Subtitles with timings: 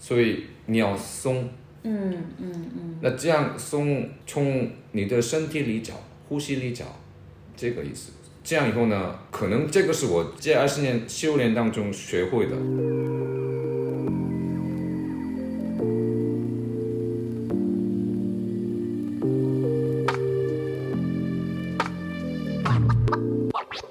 [0.00, 1.50] 所以你要松。
[1.82, 2.98] 嗯嗯嗯。
[3.02, 5.94] 那这样松，从你的身体里找，
[6.28, 6.86] 呼吸里找，
[7.54, 8.12] 这个意思。
[8.42, 12.56] 这样以后呢，可能这个是我这二十年修炼当中学会的。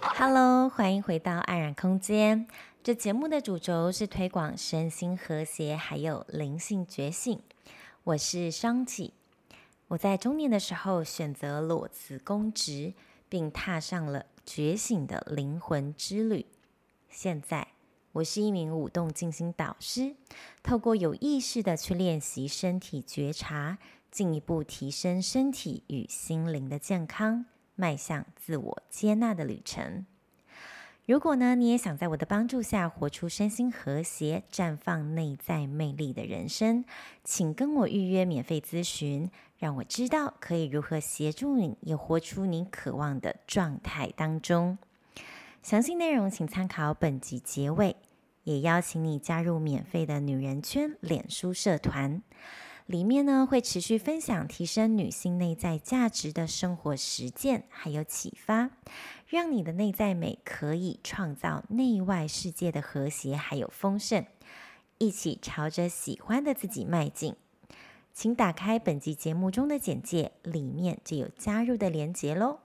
[0.02, 2.48] Hello，欢迎回到安然空间。
[2.90, 7.40] 这节目的主轴是推广身心和谐，还有灵性觉醒。
[8.04, 9.14] 我是商启。
[9.90, 12.96] 我在中年的时候选择裸辞公职，
[13.30, 16.48] 并踏上了觉醒的灵魂之旅。
[17.12, 17.68] 现在，
[18.14, 20.16] 我是一名舞动静心导师，
[20.64, 23.78] 透过有意识的去练习身体觉察，
[24.10, 27.46] 进一步提升身体与心灵的健康。
[27.76, 30.08] 迈向自我接纳的旅程。
[31.10, 36.86] 如果呢，你也想在我的帮助下活出身心和谐、绽放内在魅力的人生，
[37.24, 44.78] 请跟我预约免费咨询，让我知道可以如何协助你，也活出你渴望的状态当中。
[45.64, 47.96] 详细内容请参考本集结尾，
[48.44, 52.22] 也邀请你加入免费的女人圈脸书社团。
[52.86, 58.72] 里面呢，会持续分享提升女性内在价值的生活实践，还有启发，
[59.30, 64.26] 让你的内在美可以创造内外世界的和谐还有丰盛，
[64.98, 67.36] 一起朝着喜欢的自己迈进。
[68.12, 72.58] 请打开本集节目中的简介，里面就有加入的连结喽。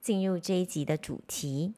[0.00, 1.74] 进入这一集的主题，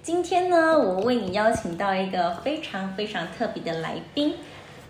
[0.00, 4.36] 今天呢，我为你邀请到一个非常非常特别的来宾。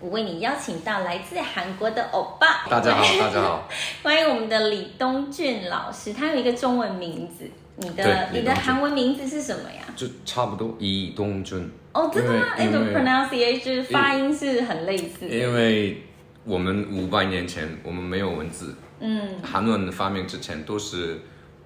[0.00, 3.66] 我为你邀请到来自韩国的欧巴，大家好，大家好，
[4.04, 9.82] 欢迎我们的李东俊老师，他有一个中文名字，你的你的韩文名字是什么呀？
[9.96, 11.70] 就差不多李东俊。
[11.92, 12.46] 哦，真的吗？
[12.58, 15.28] 那个 pronunciation 发音是很类似。
[15.28, 16.02] 因为
[16.44, 21.20] 我们五百年前我们没有文字，嗯，韩文发明之前都是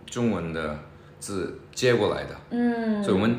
[0.06, 0.78] 中文的
[1.18, 3.38] 字接过来的，嗯，所以我们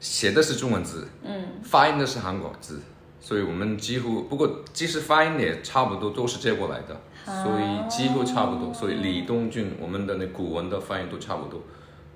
[0.00, 2.80] 写的是中文字，嗯，发音的是韩国字。
[3.20, 8.74] 所以我们几乎，不过即使发音也差不多，都是接过来的，所以几乎差不多。
[8.74, 11.60] 所以李东俊，我们的那古文的发音都差不多。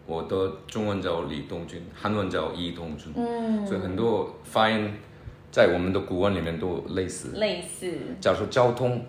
[0.06, 4.92] 我的中文叫李东俊，韩文叫伊东俊，嗯，所以很多发音
[5.50, 7.32] 在我们的古文里面都类似。
[7.34, 7.92] 类似。
[8.20, 9.04] 假如说交通，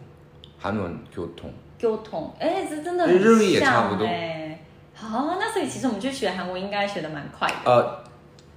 [0.57, 1.53] 韩文交通。
[1.77, 3.23] 交通，哎，这真的很像。
[3.23, 4.05] 日语也差不多。
[4.05, 4.59] 哎，
[4.95, 7.71] 好，那所以其实我们去学韩文应该学的蛮快的。
[7.71, 8.03] 呃，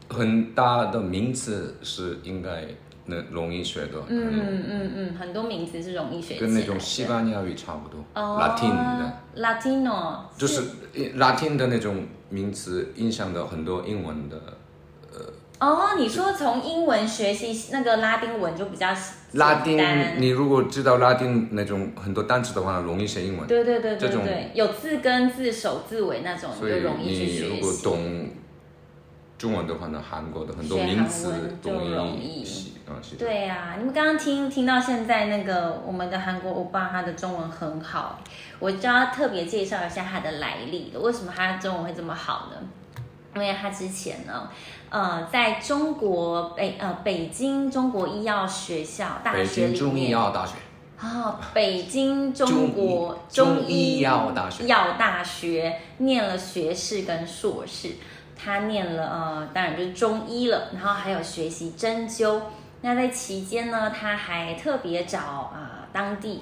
[0.09, 2.65] 很大的名词是应该。
[3.07, 9.13] 能容易学的，嗯嗯嗯，很多名词是容易学的，跟那种西班牙语差不多，哦，Latin 的
[9.43, 10.63] ，Latino，就是
[11.17, 14.37] Latin 的那种名词影响到很多英文的，
[15.13, 18.89] 呃，哦，你说从英文学习那个拉丁文就比较
[19.33, 19.77] 拉丁，
[20.19, 27.45] 你如果知道拉丁那种很多单词的话，容易学英文，对对对对对，有字根、字首、字尾那种，就容易去学习。
[27.45, 28.29] 你如果懂
[29.41, 32.45] 中文的话呢，韩国的很多名词就容易。
[33.19, 38.19] 对呀、啊，你们刚刚听听到现在那个我们的韩国欧巴，他的中文很好，
[38.59, 41.01] 我就要特别介绍一下他的来历了。
[41.01, 42.69] 为什么他的中文会这么好呢？
[43.35, 44.51] 因为他之前呢，
[44.91, 50.55] 呃，在中国北呃北京中国医药学校大学里面，北京中医药大学
[50.99, 57.93] 啊、哦，北京中国中医药大学药大学念了学士跟硕士，
[58.43, 62.41] 他念了呃，当然就是中医了，然后还有学习针灸。
[62.81, 66.41] 那在期间呢，他还特别找啊、当地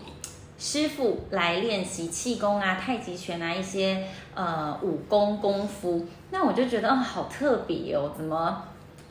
[0.57, 4.05] 师傅来练习气功啊、太极拳啊一些
[4.35, 6.07] 呃武功功夫。
[6.31, 8.63] 那我就觉得，嗯，好特别哦，怎么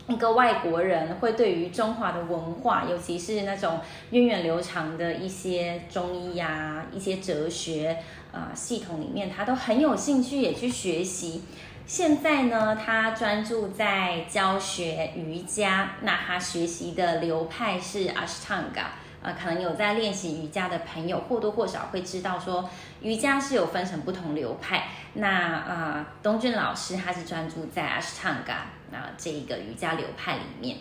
[0.08, 3.80] 一个外国人会对于中华的文化，尤其是那种
[4.12, 7.98] 源远流长的一些中医呀、一些哲学
[8.32, 11.44] 啊、系统里面，他都很有兴趣也去学习。
[11.88, 15.92] 现在呢，他专注在教学瑜伽。
[16.02, 18.92] 那他学习的流派是阿斯汤加。
[19.24, 22.70] 呃，可能有在练习瑜伽的朋友或多或少会知道说，
[23.02, 24.90] 瑜伽是有分成不同流派。
[25.14, 30.78] 那呃，东俊老师他是专注在阿斯汤加那这一个瑜伽流派里面。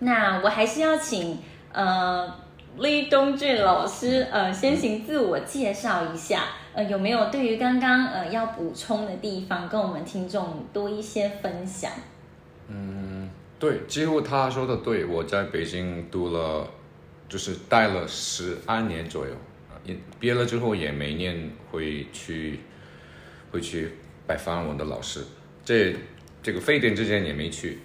[0.00, 1.42] 那我还是要请
[1.72, 2.32] 呃
[2.76, 6.44] 李东俊老师呃先行自我介绍一下。
[6.74, 11.90] 呃，有没有对于刚刚呃要补充的地方，跟我们听众多一些分享？
[12.68, 13.28] 嗯，
[13.58, 15.04] 对，几乎他说的对。
[15.04, 16.68] 我在北京读了，
[17.28, 19.32] 就是待了十二年左右，
[19.84, 22.60] 也毕业了之后也每年会去，
[23.50, 23.90] 会去
[24.24, 25.24] 拜访我的老师。
[25.64, 25.96] 这
[26.40, 27.80] 这个非典之前也没去。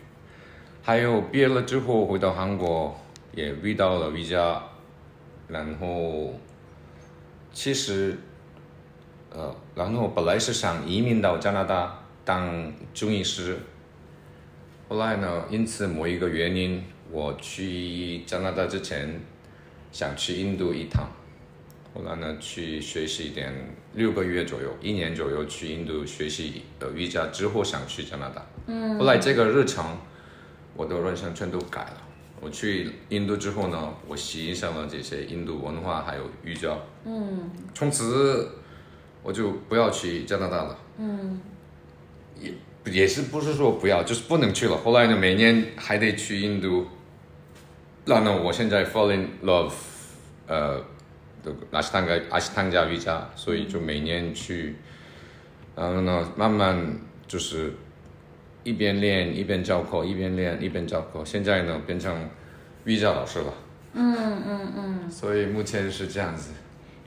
[0.84, 2.96] 还有毕业了之后回到韩国，
[3.34, 4.62] 也遇到了一家，
[5.54, 6.34] 然后
[7.54, 8.18] 其实
[9.30, 13.56] 呃，然后本来是想移民到加拿大当中医师，
[14.90, 19.22] 后来呢，因此某一个原因，我去加拿大之前
[19.92, 21.08] 想去印度一趟，
[21.94, 23.54] 后来呢去学习一点
[23.94, 29.86] 六个月左右，一年左右去印度学习呃瑜伽之后想去加拿大，嗯，后来这个日程，
[30.76, 32.03] 我的人生全都改了。
[32.44, 36.78] 我去印度之后呢，我欣赏了这些印度文化还有瑜伽。
[37.06, 37.50] 嗯。
[37.74, 38.50] 从此
[39.24, 40.78] 我就不要去加拿大了。
[40.98, 41.40] 嗯。
[42.38, 42.54] 也
[42.92, 44.76] 也是不是说不要，就是不能去了。
[44.76, 46.88] 后来呢，每年还得去印度。
[48.06, 49.72] 那呢我现在 fall in love，
[50.48, 50.84] 呃，
[51.72, 54.76] 阿斯汤加阿斯汤加瑜伽，所以就每年去。
[55.76, 57.74] 然后呢，慢慢就是。
[58.64, 61.24] 一边练一边教课，一边练一边教课。
[61.26, 62.30] 现在呢，变成
[62.86, 63.54] 瑜伽老师了。
[63.94, 65.12] 嗯嗯嗯。
[65.12, 66.52] 所以目前是这样子。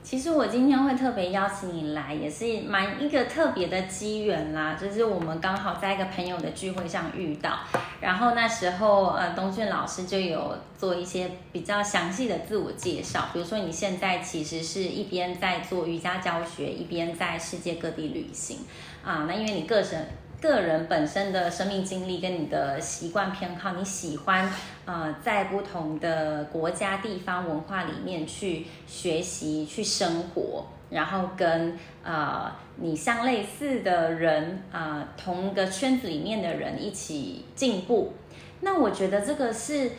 [0.03, 4.79] 其实我今天会特别邀请你来，也是蛮一个特别的机缘啦。
[4.81, 7.59] 就是我们刚好在一个朋友的聚会上遇到，
[8.01, 13.31] 然后那时候呃，东俊老师就有做一些比较详细的自我介绍。
[13.33, 18.59] 比如说你现在其实是一边在做瑜伽教学，一边在世界各地旅行
[19.03, 19.25] 啊。
[19.27, 20.07] 那因为你个人。
[20.47, 24.51] 个人本身的生命经历跟你的习惯偏好，你喜欢
[24.85, 38.15] 呃在不同的国家、地方、文化里面去学习、去生活，然后跟呃你相类似的人啊、同一个圈子里面的人一起进步。
[38.61, 39.93] 那我觉得这个是。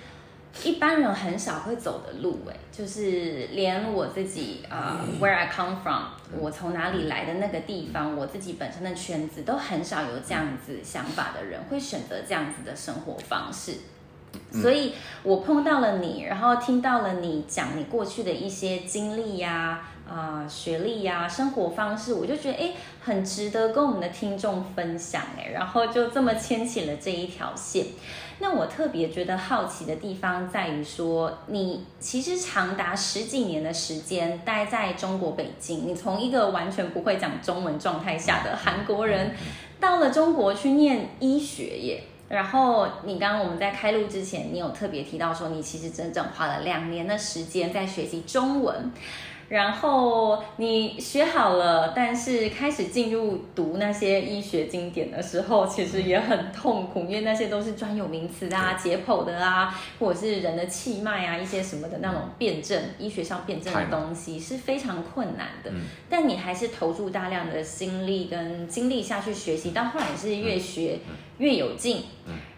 [0.64, 6.04] 一般人很少会走的路，哎，就是连我自己啊、uh，Where I come from，
[6.40, 13.76] 我从哪里来的那个地方，我自己本身的圈子都很少有这样子想法的人会选择这样子的生活方式。
[14.52, 27.86] 所以我碰到了你，然后听到了你讲你过去的一些经历呀、啊、呃、学历呀、啊、生活方式，我就觉得哎，很值得跟我们的听众分享哎，然后就这么牵起了这一条线。
[28.40, 39.36] 那我特别觉得好奇的地方在于说，你其实长达十几年的时间待在中国北京，你从一个完全不会讲中文状态下的韩国人，
[39.80, 42.04] 到了中国去念医学耶。
[42.30, 48.92] 然后你刚刚我们在开录之前，你有特别提到说，你其实整整花了两年的时间在学习中文。
[49.50, 65.72] 然后你学好了，但是开始进入读那些医学经典的时候，其实也很痛苦，因为那些都是专有名词啊、解剖的啊，或者是人的气脉啊，一些什么的那种辩证，医学上辩证的东西是非常困难的。
[66.10, 71.00] 但你还是投入大量的心力跟精力下去学习，到后来是越学
[71.38, 72.04] 越有劲。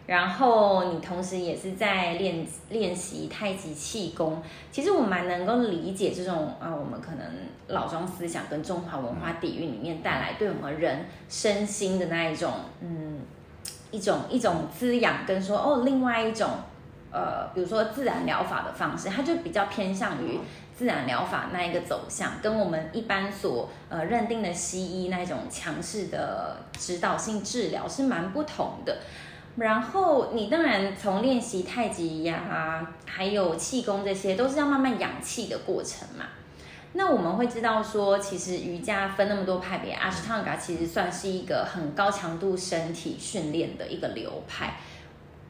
[0.09, 4.41] 然后你同时也是在练练习太极气功，
[4.71, 7.23] 其实我蛮能够理解这种啊，我们可能
[7.67, 12.51] 老庄思想跟中华文化底蕴里面带来对我们人身心的那一种，
[12.81, 13.19] 嗯，
[13.91, 16.49] 一种一种滋养，跟说哦，另外一种
[17.11, 20.39] 呃，比如说自然疗法的方式，它就比较偏向于
[20.75, 28.97] 自然疗法那一个走向，跟我们一般所呃认定的西医那种强势的指导性治疗是蛮不同的。
[29.57, 36.25] 然后你当然从练习太极呀、啊，还有气功，这些都是要慢慢养气的过程嘛。
[36.93, 44.75] 那我们会知道说，其实瑜伽分那么多派别，阿斯汤加其实算是一个很高强度身体训练的一个流派。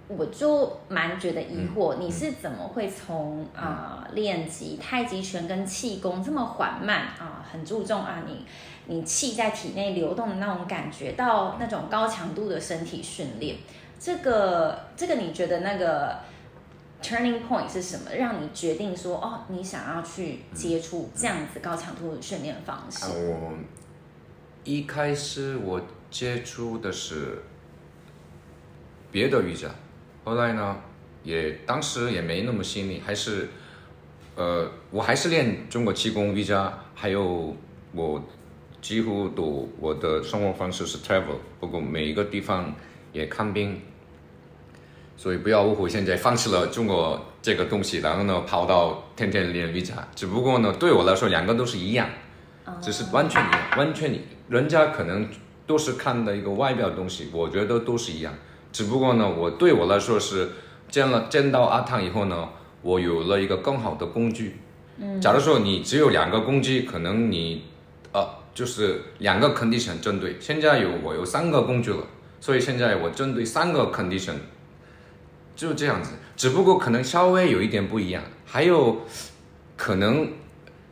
[0.08, 8.44] 我就蛮觉得疑惑，你是怎么会从啊、呃、练习太极拳跟气功这么缓慢啊，很注重啊你
[8.88, 13.58] 你气在体内流动的那种感觉，到那种高强度的身体训练？
[14.00, 16.18] 这个这个，你觉得那个
[17.04, 18.12] turning point 是什么？
[18.16, 23.06] 让你决定说，哦，你想要去接触这样子高强度的训练方式？
[23.08, 23.54] 我
[24.64, 27.44] 一开始我接触的是
[29.12, 29.70] 别的瑜伽，
[30.24, 30.78] 后来呢，
[31.24, 33.50] 也当时也没那么细腻，还是
[34.36, 37.54] 呃，我还是练中国气功瑜伽，还有
[37.94, 38.24] 我
[38.82, 42.74] 几乎都我的生活方式是 travel，不过每一个地方
[43.12, 43.82] 也看病。
[45.20, 49.94] 所以不要误会，现在放弃了中国这个东西，然后呢，跑到天天练瑜伽。
[50.16, 52.08] 只不过呢，对我来说，两个都是一样，
[52.82, 54.22] 只是完全一样， 完全一。
[54.48, 55.28] 人家可能
[55.68, 58.34] 都是看的一个外表的东西，我觉得都是一样。
[58.72, 60.52] 只不过呢，我对我来说是
[60.90, 62.48] 见了见到阿汤以后呢，
[62.82, 64.56] 我有了一个更好的工具。
[65.00, 67.66] 嗯，假如说你只有两个工具，可能你
[68.14, 70.38] 呃就是两个 condition 针对。
[70.40, 72.08] 现在有我有三个工具了，
[72.40, 74.36] 所以现在我针对三个 condition。
[75.60, 78.24] 就这样子，只不过可能稍微有一点不一样。
[78.46, 79.02] 还有
[79.76, 80.32] 可能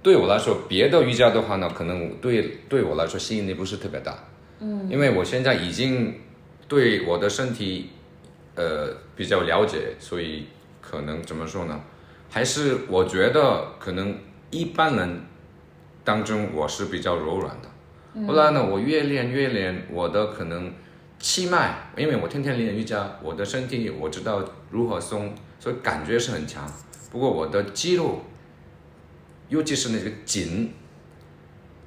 [0.04, 4.26] 对我来说，别的瑜伽的话呢，可能对对我来说吸引力不是特别大。
[4.60, 6.16] 嗯，因为我现在已经
[6.68, 7.92] 对我的身体
[8.56, 10.48] 呃比较了解，所以
[10.82, 11.82] 可能怎么说呢？
[12.30, 14.20] 还是我觉得可能
[14.52, 15.22] 一般人
[16.04, 18.28] 当中我是比较柔软的。
[18.28, 20.74] 后来呢，我越练越练，我的可能。
[21.20, 26.72] 气脉，因为我天天练瑜伽，我的身体我知道如何松，所以感觉是很强。
[27.12, 28.22] 不过我的肌肉，
[29.50, 30.72] 尤其是那个紧，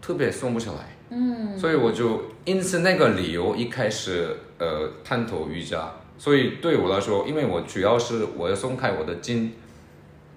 [0.03, 0.97] 特别松不下来。
[1.11, 1.57] 嗯。
[1.57, 5.93] 所以我就因此那个理由一开始呃探讨瑜伽。
[6.19, 9.53] 所以对我来说，因为我主要是我要松开我的筋，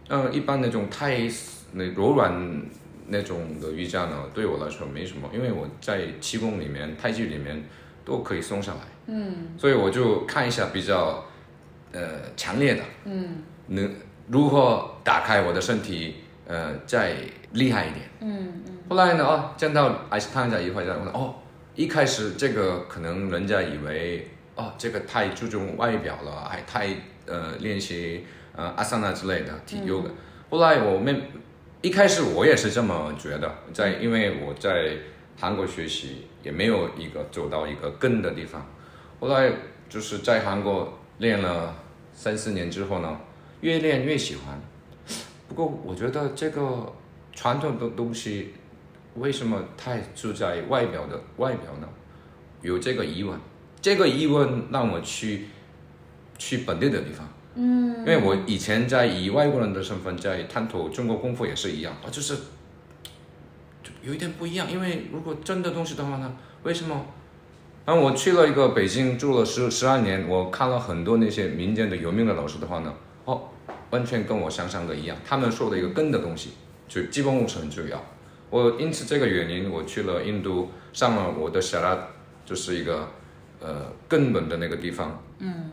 [0.09, 1.27] 嗯、呃，一般那种太
[1.71, 2.61] 那柔软
[3.07, 7.63] 那种的瑜伽呢，对我来说没什么，因为我在气功里面、太极里面。
[8.05, 11.23] 都可以松下来，嗯，所以我就看一下比较，
[11.91, 12.01] 呃，
[12.35, 13.95] 强烈的，嗯，能
[14.27, 17.15] 如何打开我的身体，呃，再
[17.51, 18.77] 厉害一点，嗯嗯。
[18.89, 21.35] 后来呢，哦，见到艾斯汤加一会儿，我说哦，
[21.75, 26.87] 一开始这个可能人家以为，哦，这个太注重外表了，还太
[27.25, 30.09] 呃练习呃阿萨纳之类的体育的。
[30.49, 31.21] 后来我们
[31.81, 34.97] 一开始我也是这么觉得，在因为我在。
[35.35, 38.65] 韩国学习也没有一个走到一个根的地方，
[39.19, 39.51] 后来
[39.89, 41.73] 就是在韩国练了
[42.13, 43.17] 三四年之后呢，
[43.61, 44.61] 越练越喜欢。
[45.47, 46.91] 不过我觉得这个
[47.31, 48.53] 传统的东西
[49.15, 51.87] 为什么太注在外表的外表呢？
[52.61, 53.39] 有这个疑问，
[53.81, 55.47] 这个疑问让我去
[56.37, 62.37] 去本地的地方，嗯，因为我以前在以外国人的身份在探讨中国功夫也是一样，啊就是。
[64.01, 67.05] 有一点不一样，因为如果真的东西的话呢，为什么？
[67.85, 72.93] 然后我去了一个北京住了十十二年，我看了很多那些民间的有名的老师的话呢，
[73.25, 73.49] 哦，
[73.89, 75.17] 完全跟我想象的一样。
[75.27, 76.51] 他们说的一个根的东西，
[76.87, 78.01] 就基本功是很重要。
[78.49, 82.07] 我因此这个原因，我去了印度，上了我的沙拉，
[82.45, 83.09] 就是一个
[83.59, 85.21] 呃根本的那个地方。
[85.39, 85.71] 嗯，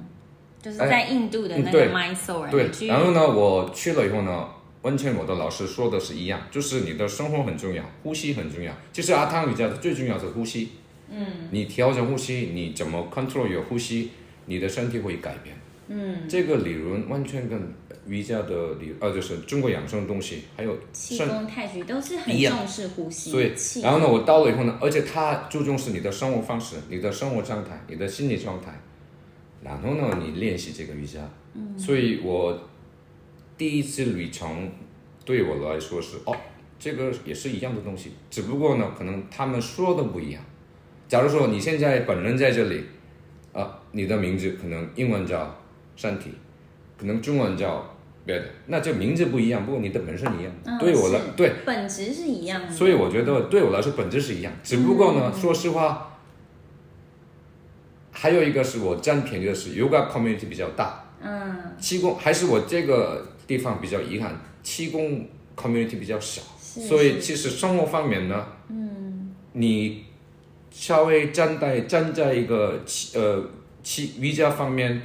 [0.60, 2.50] 就是在印度的那个 Mysore。
[2.50, 4.48] 对，然后呢，我去了以后呢。
[4.82, 8.72] 完全我的老师说的是一样，就是你的生活很重要，呼吸很重要。
[8.92, 10.70] 其实阿汤瑜伽的最重要的是呼吸。
[11.10, 11.26] 嗯。
[11.50, 14.10] 你调整呼吸，你怎么 control 有呼吸，
[14.46, 15.54] 你的身体会改变。
[15.88, 16.26] 嗯。
[16.26, 17.60] 这个理论完全跟
[18.06, 23.32] 瑜伽的理，呃，就是中国养生的东西，还有气功、太极都是很重视呼吸。
[23.32, 23.52] 对。
[23.82, 28.80] 然后呢，我到了以后呢，而且它注重是你的生活方式、你的生活状态、你的心理状态。
[29.62, 31.20] 然后呢，你练习这个瑜伽。
[31.52, 31.78] 嗯。
[31.78, 32.69] 所以我。
[33.60, 34.70] 第一次旅程
[35.22, 36.34] 对我来说是哦，
[36.78, 40.42] 这个也是一样的东西，只不过呢，可能他们说的不一样。
[41.06, 42.82] 假如说你现在本人在这里，
[43.52, 45.54] 啊，你的名字可能英文叫
[45.94, 46.30] 山体，
[46.96, 50.50] 可能中文叫别的，那这名字不一样，不过你的本身一样。
[50.64, 52.72] 嗯、对我来，对，本质是一样的。
[52.72, 56.18] 所以我觉得对我来说本质是一样，只不过呢，嗯、说实话，
[58.10, 63.26] 还有一个是我占便宜的是 Yoga Community 比较大，嗯，气功还是我这个。
[63.50, 65.26] 地方比较遗憾，气功
[65.56, 70.04] community 比较少，所以其实生活方面呢，嗯，你
[70.70, 73.44] 稍微站在站在一个气呃
[73.82, 75.02] 气瑜伽方面，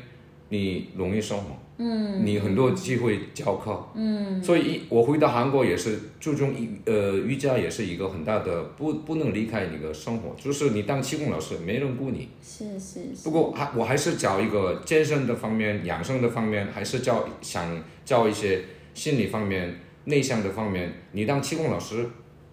[0.49, 17.83] 你容易生活，嗯，你很多机会教课，嗯，所以我回到韩国也是注重瑜呃瑜伽也是一个很大的不不能离开你的生活，就是你当气功老师没人雇你，是是是，不过还我还是找一个健身的方面、养生的方面，还是教想。
[18.05, 18.61] 教一些
[18.93, 22.05] 心理方面、内向的方面，你当气功老师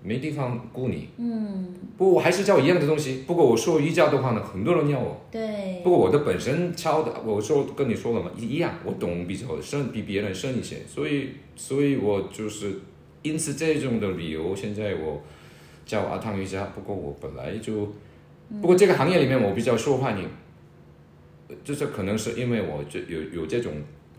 [0.02, 1.08] 没地方雇你。
[1.16, 1.74] 嗯。
[1.96, 3.24] 不过我还是教一样的东西。
[3.26, 5.20] 不过我说瑜伽的话呢，很多人要我。
[5.30, 5.80] 对。
[5.82, 10.78] 不过我的本身教的，我说跟你说了嘛，一样，我懂比较深，比别人深一些。
[10.86, 12.80] 所以，所以我就是
[13.22, 15.22] 因此这种的理由，现在我
[15.86, 16.64] 教阿汤瑜伽。
[16.74, 17.92] 不过我本来就，
[18.60, 20.28] 不过这个行业里面我比较受欢迎，
[21.62, 23.72] 就是可能是因为我这有有这种。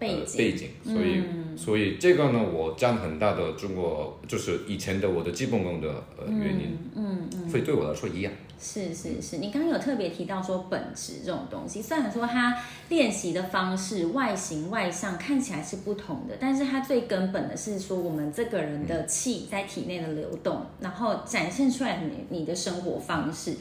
[0.04, 8.34] 背景，背景，所以，嗯、所以这个呢，我占很大的中国，就是以前的我的基本功的呃原因，嗯嗯，嗯所以对我来说一样。
[8.60, 12.58] 是是是，你刚刚有特别提到说本质这种东西，虽然说它
[12.88, 23.54] 练习的方式、外形、外向看起来是不同的，但是它最根本的是说我们这个人的气在体内的流动，然后展现出来你你的生活方式。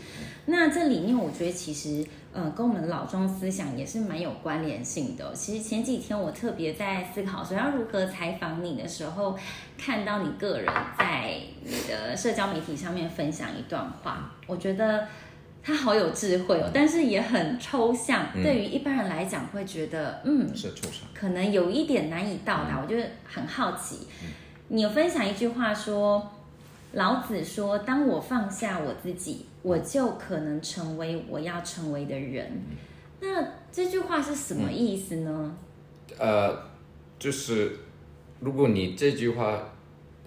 [0.47, 2.05] 那这里面我觉得其实。
[2.35, 5.33] 嗯，跟我们老庄思想也是蛮有关联性的。
[5.35, 9.39] 其实前几天我特别在思考说要如何采访你的时候，
[9.77, 10.67] 看到你个人
[10.99, 15.07] 在你的社交媒体上面分享一段话，我觉得
[15.63, 18.27] 他好有智慧哦，但是也很抽象。
[18.35, 22.79] 嗯、对于一般人来讲，会觉得嗯，是抽象，可能有一点难以到达。
[22.79, 24.29] 嗯、我觉得很好奇，嗯、
[24.69, 26.33] 你有分享一句话说，
[26.93, 32.47] 老子说：“当我放下我自己，我就可能成为我要成为的人。
[32.53, 32.77] 嗯”
[33.21, 35.57] 那这句话是什么意思呢？
[36.19, 36.63] 嗯、呃，
[37.19, 37.77] 就是
[38.41, 39.59] 如果你这句话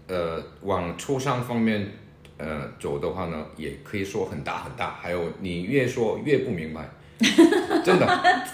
[0.07, 1.91] 呃往抽象方面。
[2.37, 4.91] 呃，走的话呢，也可以说很大很大。
[5.01, 6.85] 还有你越说越不明白，
[7.81, 8.05] 真的。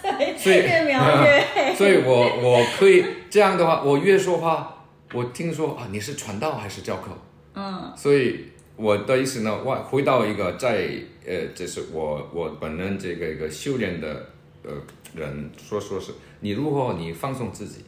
[0.03, 1.73] 对，所以越描越黑。
[1.73, 2.13] 所以我
[2.43, 7.09] 我可以这样的话，我越说话，我听说啊，你是传道还是教课？
[7.53, 7.91] 嗯。
[7.95, 10.89] 所以我的意思呢，我回到一个在
[11.25, 14.27] 呃，就是我我本人这个一个修炼的
[14.63, 14.71] 呃
[15.15, 17.83] 人说说是，你如何你放松自己？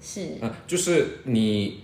[0.00, 0.20] 是。
[0.42, 1.80] 啊、呃，就是你，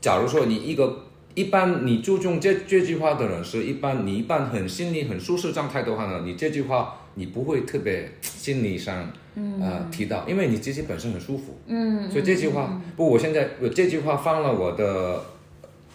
[0.00, 1.04] 假如说你一个。
[1.34, 11.56] 一般你注重这这句话的人是一般，你一般很心里很舒适状态的话呢，你这句话你不会特别心理上呃提到，因为你自己本身很舒服。
[11.66, 15.22] 嗯，所以这句话不，我现在我这句话放了我的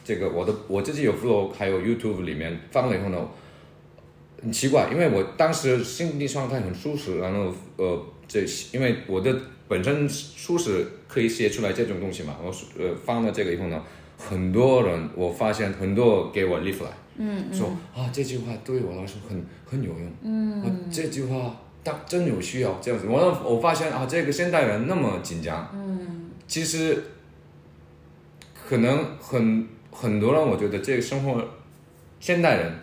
[0.04, 3.28] 这个我的我自己有 vlog 还有 YouTube 里面放了以后呢，
[4.42, 9.36] 很奇怪，因为我当时心理状态很舒适，然后呃这因为我的
[9.68, 13.82] 本身舒适可以写出来这种东西嘛，我呃放了这个以后呢。
[14.16, 23.08] 很多人，我发现很多给我 leave 来，嗯，嗯说啊这句话对我来说很很有用，嗯，嗯这句话当真有需要这样子。
[23.08, 27.04] 我我发现啊，这个现代人那么紧张，嗯，其实
[28.70, 31.48] 可能很很多人，我觉得这个生活
[32.20, 32.74] 现代人，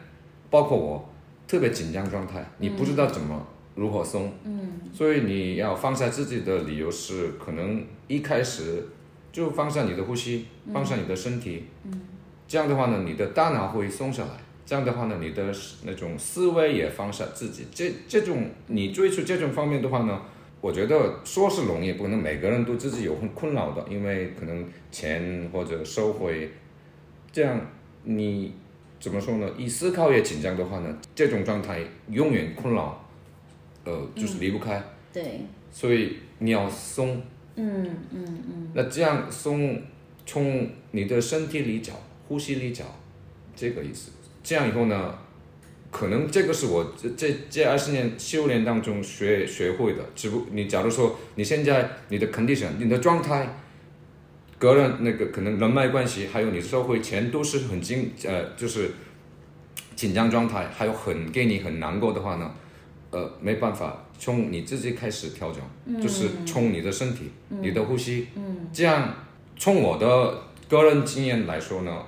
[0.49, 1.09] 包括我，
[1.47, 8.87] 特别紧张状态，你不知道怎么如何松，嗯，所以你要放下自己的理由是可能一开始。
[9.33, 12.00] 就放下你的呼吸，放下你的身体，嗯，
[12.49, 14.31] 这样的话呢，你的大脑会松下来。
[14.67, 17.64] 这样的话呢，你的那种思维也放下自己。
[17.73, 20.21] 这这种你追求这种方面的话呢，
[20.61, 26.50] 我觉得说是容易，不可能每个人都自己有很困扰的，因为可能钱或者社会，
[27.33, 27.61] 这样
[28.05, 28.55] 你
[28.99, 29.49] 怎么说呢？
[29.57, 33.05] 一思考也紧张的话呢，这种状态永远困扰，
[33.85, 34.77] 呃，就是离不开。
[34.77, 35.40] 嗯，对。
[35.73, 37.23] 所以你要松。
[37.57, 39.83] 嗯嗯嗯，嗯那这样松，
[40.25, 41.93] 从你的身体里找，
[42.29, 42.85] 呼吸里找，
[43.55, 44.11] 这个意思。
[44.43, 45.19] 这样以后呢，
[45.90, 50.03] 可能这个是我这这这二十年修炼当中学学会的。
[50.14, 53.49] 只不你假如说你现在你的 condition，你的状态，
[54.61, 58.92] 个人那个可能人脉关系，还有你社会钱都是很紧呃，就是
[59.96, 62.55] 紧张状态，还有很给你很难过的话呢，
[63.11, 64.07] 呃，没办法。
[64.23, 69.14] 从你自己开始调整，嗯、就是从你的身体、嗯、你的呼吸，嗯、这样
[69.57, 72.05] 从我的个人经验来说呢，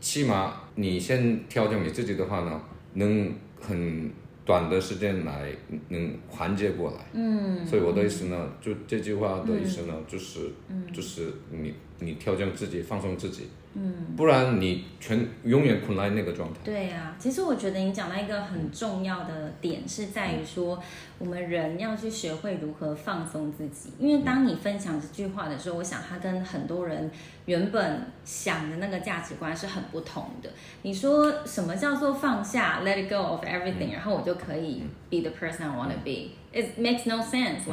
[0.00, 2.58] 起码你先调整你自己的话呢，
[2.94, 4.10] 能很
[4.46, 5.50] 短的时间来
[5.88, 6.98] 能缓解过来。
[7.12, 13.48] 嗯，所以我的意思呢，就这句话的意思呢，就是，嗯、就是你你调整自己，放松自己。
[13.78, 16.60] 嗯，不然你全永远困在那个状态。
[16.64, 20.82] 对呀、啊，其实我觉得你讲到一个很重要的点，是在于说，
[21.18, 23.92] 我们人要去学会如何放松自己。
[23.98, 27.10] 因为当你分享这句话的时候，我想他跟很多人
[27.44, 30.48] 原本想的那个价值观是很不同的。
[30.80, 37.68] 你说什么叫做放下，let it go of everything，然后我就可以 be the person I want to be？It makes no sense.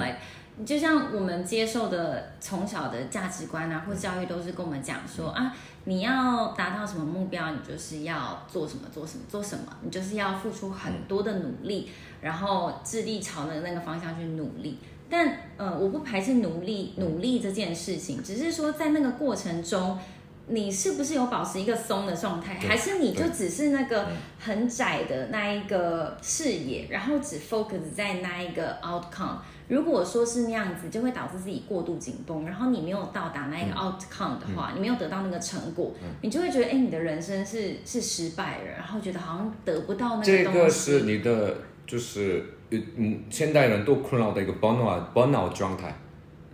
[0.57, 5.53] Like 就像我们接受的从小的价值观啊，或教育都是跟我们讲说啊。
[5.85, 14.79] 你要达到什么目标，你就是要做什么，做什么，做什么，你就是要付出很多的努力，然后致力朝那那个方向去努力。
[15.09, 19.99] 但呃，我不排斥努力，努力这件事情，只是说在那个过程中，
[20.47, 24.07] 你是不是有保持一个松的状态，还是你就只是那个
[24.39, 29.39] 很窄的那一个视野，然后只 focus 在那一个 outcome。
[29.69, 40.23] 如果说是那样子，就会导致自己过度紧绷，然后你没有到达那一个 outcome 的话，嗯、你没有得到那个成果，嗯、你就会觉得，哎，你的人生是是失败了，然后觉得好像得不到那个。
[40.23, 41.55] 这个是你的，
[41.87, 45.95] 就是嗯，现代人都困扰的一个 burnout burnout 状态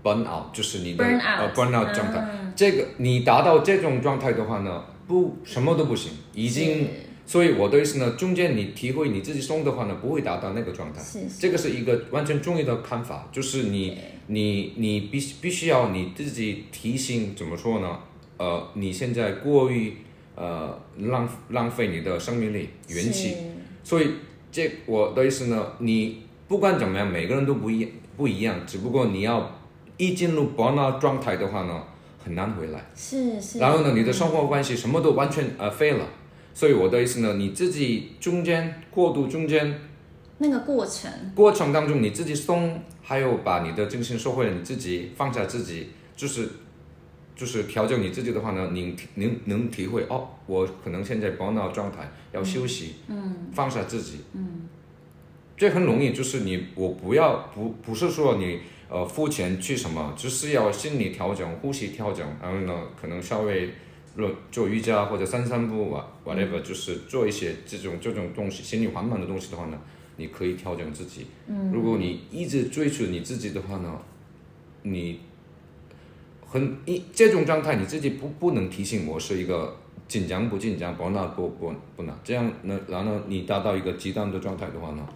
[0.03, 2.19] ，burnout 就是你的 burn out 呃 burnout 状态。
[2.31, 6.87] 嗯、这个你达到这种状态的话呢，不什么都不行，已经。
[7.29, 10.99] 所以我的意思呢，中间你体会你自己松的话呢，不会达到那个状态。
[10.99, 17.99] 是是这个是一个完全中医的看法，就是你你你必须必须要你自己提醒怎么说呢？
[18.37, 19.93] 呃，你现在过于
[20.33, 23.35] 呃浪浪费你的生命力元气，是
[23.83, 24.07] 所以
[24.51, 27.87] 这我的意思呢，你不管怎么样，每个人都不一
[28.17, 29.55] 不一样，只不过你要
[29.97, 31.83] 一进入 burnout 状态的话呢，
[32.25, 32.83] 很难回来。
[32.95, 33.59] 是是。
[33.59, 36.07] 然后呢，你的生活关系什么都完全呃废了。
[36.53, 39.79] 所以我的意思呢，你自己中间过渡中间
[40.39, 46.49] 那个过程过程当中，你自己松，还有把你的精神收回来，你自己放下自己，就是
[47.35, 54.67] 就是调整你自己的话呢，你能能体会哦，我可能现在 burnout 状态要休息，嗯，放下自己，嗯，
[55.55, 58.59] 这很容易，就是你我不要不不是说你
[58.89, 63.69] 呃付钱去什么，只是要心理调整、呼吸调整，然后呢，可能稍微。
[64.51, 69.77] 做瑜伽或者散散步啊，whatever，就是做一些这种这种东西，心理缓慢的东西的话呢，
[70.17, 71.27] 你可以调整自己。
[71.47, 73.99] 嗯，如果你一直追求你自己的话呢，
[74.81, 75.19] 你
[76.45, 79.77] 很一这种状态，你自己不不能提醒我是一个
[80.07, 85.07] 紧张不紧张，不那不不不那这样呢，然后你达到一个极端的状态的话呢，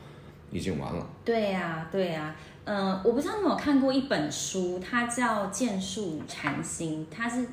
[0.51, 1.09] 已经完了。
[1.25, 2.35] 对呀、啊，对呀、啊，
[2.65, 7.45] 嗯、呃，我不知道你有看过一本书，它叫《剑术禅心》，它是。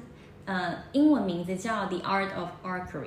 [0.51, 3.05] 呃，英文名字叫《The Art of Archery》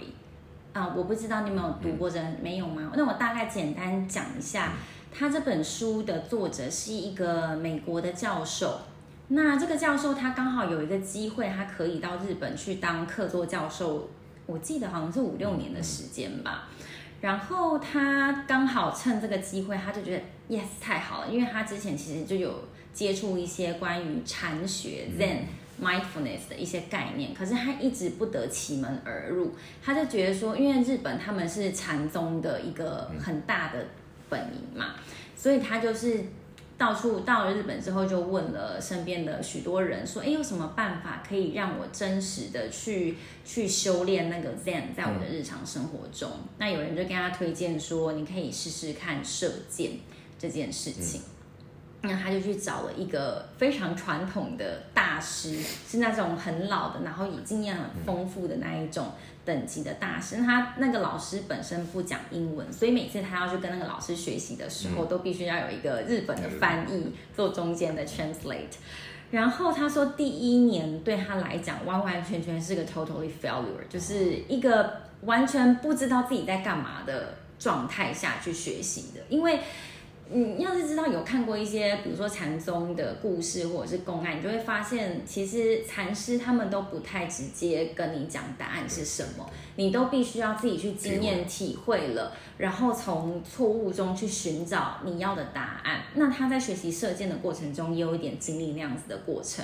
[0.71, 2.93] 啊，我不知道你有没有读过这、没有吗？
[2.95, 4.71] 那我大概简单讲一下，
[5.12, 8.79] 他这本书的作者是一个美国的教授。
[9.27, 14.08] 那这个教授他刚好有一个机会，他可以到日本去当客座教授，
[14.45, 16.69] 我记得好像是五六年的时间吧。
[17.19, 25.39] 然后他刚好趁这个机会，他就觉得 yes 太好了，因为他之前其实就有接触一些关于禅学 Zen。
[25.83, 29.53] Mindfulness 的一些概念，可是他一直不得其门而入。
[29.83, 33.85] 他就觉得说，因为日本他们是禅宗的一个很大的
[34.29, 34.95] 本营嘛，
[35.35, 36.23] 所以他就是
[36.77, 43.15] 到处到了日本之后，就问了身边的许多人说：“哎，有什么办法可以让我真实的去
[43.45, 49.91] 去修炼那个 Zen 在我的日常生活中？”那有人就跟他推荐说：“你可以试试看射箭
[50.39, 51.21] 这件事情。”
[52.05, 59.13] 那他就去找了一个非常传统的大师，是那种很老的，然后以经验很丰富的那一种
[59.45, 60.35] 等级的大师。
[60.35, 68.75] 他那个老师本身不讲英文，所以每次他要去跟那个老师学习的时候，都必须要有一个日本的翻译做中间的 translate。
[69.31, 79.61] 然后他说，第一年对他来讲完完全全是个 totally failure，就是一个完全不知道自己在干嘛的状态下去学习的，因为。
[80.29, 96.01] 你要是知道有看过一些，比如说禅宗的故事或者是公案，你就会发现，其实禅师他们都不太直接跟你讲答案是什么，你都必须要自己去经验体会了，然后从错误中去寻找你要的答案。
[96.15, 99.63] 那他在学习射箭的过程中，也有一点经历那样子的过程。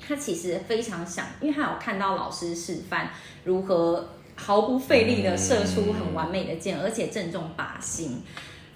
[0.00, 3.10] 他其实非常想，因为他有看到老师示范
[3.44, 8.20] 如何毫不费力的射出很完美的箭，而且正中靶心。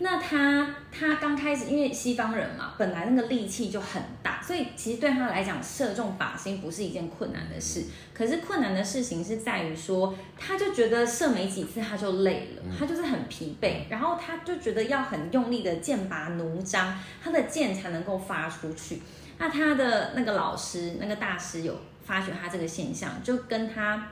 [0.01, 7.85] 那他他刚开始，因为西方人嘛，本来那个力气就很大，所以其实对他来讲，射中靶心不是一件困难的事。
[8.15, 19.03] 可是困难的事情是在于说，他就觉得射没几次他就累了，他就是很疲惫，然后他就觉得要很用力的剑拔弩张，他的剑才能够发出去。
[19.39, 24.09] 那他的那个老师，那个大师有发觉他这个现象，就跟他。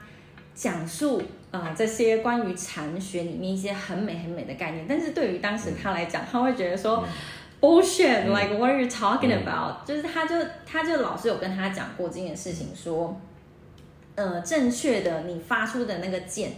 [0.57, 7.09] 讲述呃这些关于禅学里面一些很美很美的概念，但是对于当时他来讲，他会觉得说、嗯、
[7.61, 13.21] bullshit，like、嗯、what are you talking about？、嗯、就是他就他就老师有跟他讲过这件事情，说
[14.15, 16.53] 呃正确的你发出的那个箭，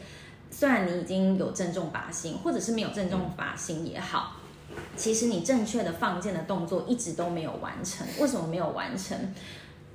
[0.50, 4.38] 虽然你已经有正中靶心，或者是没有正中靶心也好，
[4.96, 8.08] 其实你正确的放箭的动作一直都没有完成。
[8.18, 9.18] 为什么没有完成？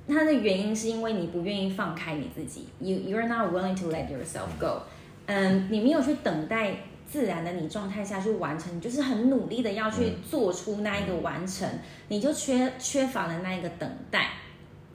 [0.07, 4.83] 它的原因是因为你不愿意放开你自己，you you're not willing to let yourself go，
[5.25, 6.75] 嗯，你没有去等待
[7.09, 11.67] 自然的你状态下去完成，你就是很努力的要去做出那一个完成，
[12.09, 14.29] 你就缺缺乏了那一个等待。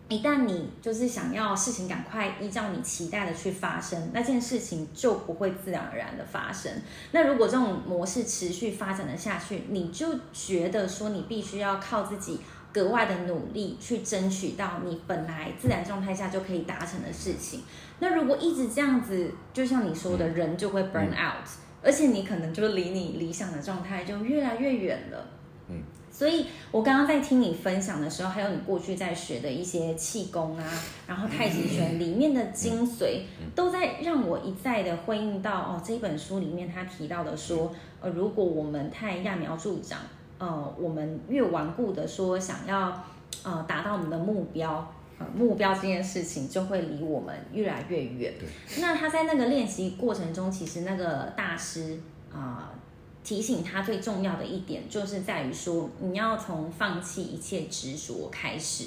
[0.09, 6.71] 一旦你就是想要事情赶快依照你期待的去发生，那件事情就不会自然而然的发生。
[7.13, 12.41] 那如果这种模式持续发展的下去，你就觉得说你必须要靠自己。
[12.73, 17.63] 格外的努力去争取到你本来自然状态下就可以达成的事情。
[17.99, 21.47] 那如果一直这样子，就像你说的，人就会 burn out，
[21.83, 25.27] 而且你可能就离你理想的状态就越来越远了。
[25.69, 30.65] 嗯，所以我刚刚在听你分享的时候，还有你过去在学的一些气功啊，
[31.07, 33.23] 然后太极拳里面的精髓，
[33.55, 39.99] 都在让我一再的回应到哦，这本书里面他提到的说，呃，如果我们太揠苗助长。
[40.41, 43.05] 呃，我们越顽固的说想要
[43.45, 48.33] 呃达到我们的目标，呃，目标这件事情就会离我们越来越远。
[48.81, 52.01] 那他在那个练习过程中，其实那个大师
[52.33, 52.79] 啊，呃，
[53.23, 58.87] 提醒他最重要的一点，就是在于说你要从放弃一切执着开始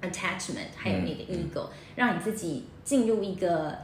[0.00, 3.76] ，attachment，还有你的 ego，嗯，让你自己进入一个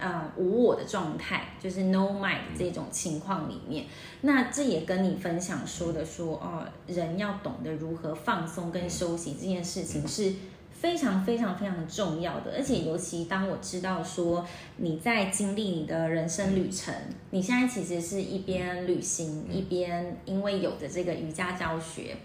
[0.00, 3.84] 呃无我的状态，就是 no mind 这种情况里面，
[4.22, 10.32] 那这也跟你分享说的说，哦，人要懂得如何放松跟休息这件事情是
[10.72, 14.46] 非常非常非常重要的，而且尤其当我知道说
[14.78, 16.94] 你在经历你的人生旅程，
[17.30, 22.16] 你现在其实是一边旅行一边因为有着这个瑜伽教学。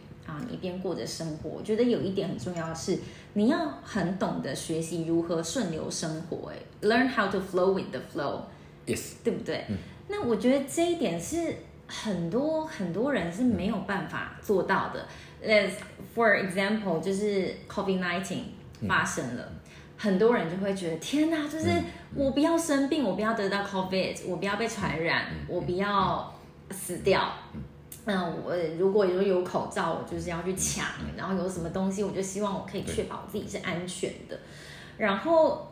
[0.49, 2.99] 一边过着生活，我觉得有一点很重要的是，
[3.33, 6.55] 你要很懂得学习如何顺流生活，哎
[6.87, 9.65] ，learn how to flow with the flow，yes，对不对？
[9.69, 9.77] 嗯。
[10.07, 11.55] 那我觉得这一点是
[11.87, 15.07] 很多很多人是没有办法做到的。
[15.43, 15.71] As
[16.15, 18.43] for example，就是 COVID nineteen
[18.87, 19.59] 发生了，嗯，
[19.97, 21.69] 很多人就会觉得天哪，就是
[22.13, 26.33] 我不要生病，我不要得到 COVID，我不要被传染，我不要
[26.71, 27.31] 死掉。
[28.05, 30.85] 那我如果有有口罩，我就是要去抢，
[31.17, 34.39] 然后有什么东西，我就希望我可以确保自己是安全的。
[34.97, 35.71] 然后，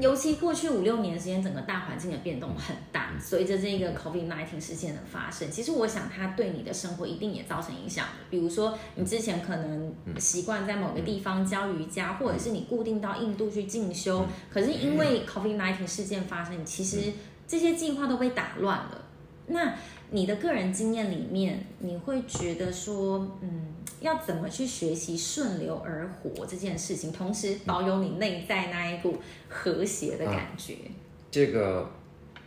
[0.00, 8.06] 尤其过去五六年时间，整个大环境的变动很大，随着这个 COVID-19 事件的发生，其实我想它对你的生活一定也造成影响。
[8.28, 17.12] 比如说，你之前可能习惯在某个地方教瑜伽，或者是你固定到印度去进修，可是因为 COVID-19 事件发生，其实
[17.46, 19.00] 这些计划都被打乱了。
[19.46, 19.74] 那
[20.14, 30.74] 你的个人经验里面，你会觉得说，嗯，要怎么去学习顺流而活这件事情，同时保有你内在那一股和谐的感觉？
[30.74, 30.94] 啊，
[31.32, 31.90] 这个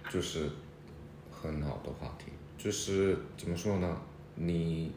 [0.10, 0.50] 就是
[1.30, 3.98] 很好的话题，就是怎么说呢？
[4.36, 4.94] 你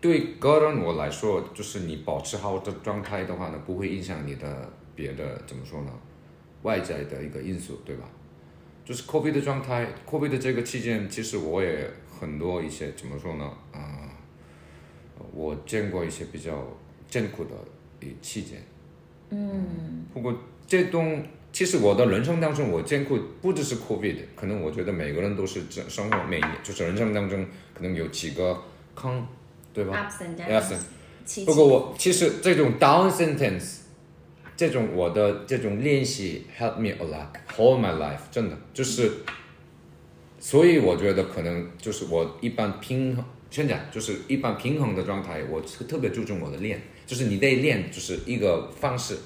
[0.00, 5.92] 对个人我来说，就是你保持好的状态的话呢，不会影响你的别的怎么说呢？
[6.62, 8.08] 外在的一个因素，对吧？
[8.88, 13.44] 就是 COVID 的状态，COVID 的这个期间，其实我也很多一些怎么说呢？
[13.70, 14.08] 啊、
[15.18, 16.66] 呃，我见过一些比较
[17.06, 17.50] 艰苦的
[18.22, 18.62] 期间。
[19.28, 20.06] 嗯。
[20.14, 20.34] 不过
[20.66, 21.22] 这种
[21.52, 28.58] 其实我的人生当中，我见过不只是 COVID，可能我觉得每个人都是这生活每年就是人生当中可能有几个
[28.94, 29.22] 坑，
[29.74, 31.44] 对吧？Ups and downs。
[31.44, 33.80] 不过我其实这种 down sentence。
[34.58, 39.08] 这种我的这种练习 help me a lot whole my life 真的就是，
[40.40, 49.18] 所以我觉得可能就是我一般平衡，现在就是一般平衡的状态，我特别注重我的练，就是你得练就是一个方式，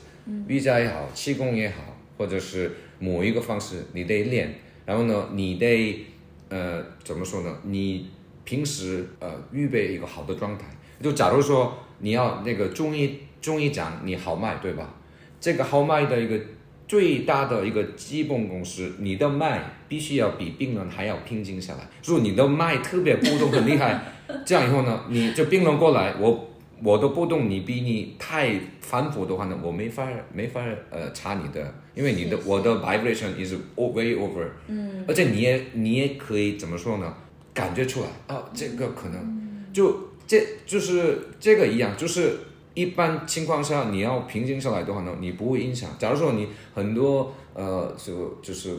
[0.46, 1.76] 瑜伽也好，气功也好，
[2.18, 6.04] 或者是某一个方式你得练，然后呢，你得
[6.50, 7.58] 呃怎么说呢？
[7.62, 8.10] 你
[8.44, 10.66] 平时呃预备一个好的状态，
[11.02, 14.94] 就假如说你要那个中医中医讲你好脉对吧？
[15.42, 16.40] 这个号脉的一个
[16.86, 21.80] 最大的一个基本公式，你的脉必须要比病人还要平静下来。
[22.04, 24.04] 如果你的脉特别波动很厉害，
[24.46, 26.48] 这样以后呢，你就病人过来，我
[26.80, 37.12] 我的波动你比你太反复的话呢，我没法没法呃查你的， 因为你的我的 vibration is way over，嗯，而且你也你也可以怎么说呢？
[37.52, 42.38] 感觉出来啊，这个可能就这就是这个一样，就是。
[42.74, 45.90] 一般情况下，你要平静下来的话呢，你不会影响。
[45.98, 48.74] 假如说你很多呃，就就是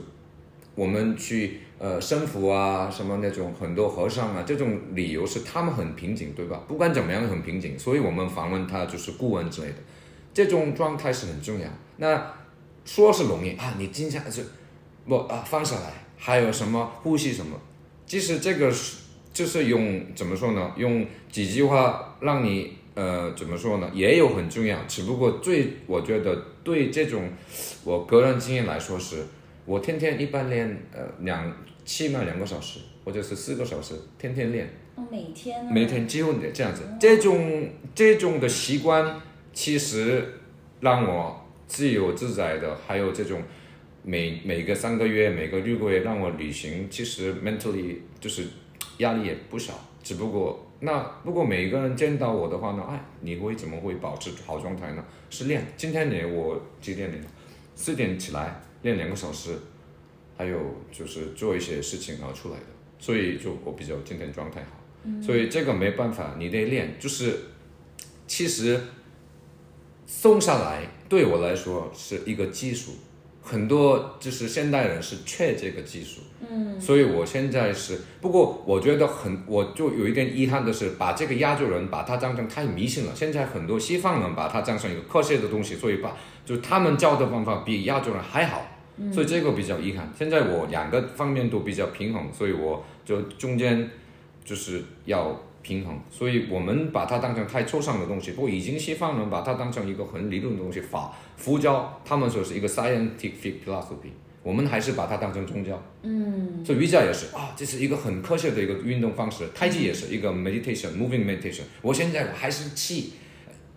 [0.74, 6.64] 我们去呃神父啊，什么那种很多和尚啊，这种理由是他们很平静，对吧？
[6.68, 9.76] 不管怎么样很平静，所以我们访问他就是顾问之类的，
[10.34, 11.68] 这种状态是很重要。
[11.98, 12.34] 那
[12.86, 14.44] 说是容易啊，你经常是
[15.08, 17.56] 不啊放下来，还有什么呼吸什么，
[18.08, 20.72] 其实这个是就是用怎么说呢？
[20.78, 22.82] 用几句话让你。
[22.96, 23.90] 呃，怎么说呢？
[23.92, 27.28] 也有很重要，只不过最我觉得对这种
[27.84, 29.26] 我个人经验来说是，
[29.66, 31.52] 我天天一般练呃两
[31.84, 34.70] 起码两个小时或者是四个小时，天天练。
[34.96, 35.66] 哦，每天。
[35.66, 39.20] 每天几乎得这样子，这种这种的习惯
[39.52, 40.32] 其实
[40.82, 43.42] 让我自由自在的，还有这种
[44.04, 48.46] 每每个三个月、每个六个月让我旅行，其实 mentally 就是
[49.00, 50.68] 压力也不少，只不过。
[50.86, 52.84] 那如果每一个人见到我的话呢？
[52.90, 55.06] 哎，你会怎么会保持好状态呢？
[55.30, 55.66] 是练。
[55.78, 57.24] 今天呢，我几点练？
[57.74, 59.58] 四点起来练两个小时，
[60.38, 60.60] 还有
[60.92, 62.66] 就是做一些事情然后出来的，
[63.00, 64.78] 所以就我比较今天状态好。
[65.06, 65.24] 嗯。
[65.24, 67.00] 所以这个没办法，你得练。
[67.00, 67.40] 就是
[68.28, 68.78] 其实
[70.06, 72.92] 松下来对我来说是一个技术。
[73.44, 83.12] 很多就是现代人是缺这个技术，嗯，所以我现在是，不过我觉得很，我就有一点遗憾的是，把这个亚洲人把它当成太迷信了。
[83.14, 88.66] 现在很多西方人把它当成一个科学的东西，所以把就他们教的方法比亚洲人还好，
[89.12, 90.12] 所以这个比较遗憾。
[90.18, 93.90] 现在我两个方面都比较平衡，所以我就中间
[94.46, 95.38] 就是要。
[95.64, 98.34] 平衡，所以我们把它当成太抽象的东西。
[98.34, 104.12] 不过，已经西方人把它当成一个很理论的东西，法佛教他们说是一个 scientific philosophy，
[104.44, 105.82] 我们还是把它当成宗教。
[106.02, 109.46] 嗯，所以瑜伽也是啊，这是一个很科学的一个运动方式。
[109.56, 111.62] 太极也是一个 meditation，moving meditation。
[111.82, 113.14] 我现在我还是气，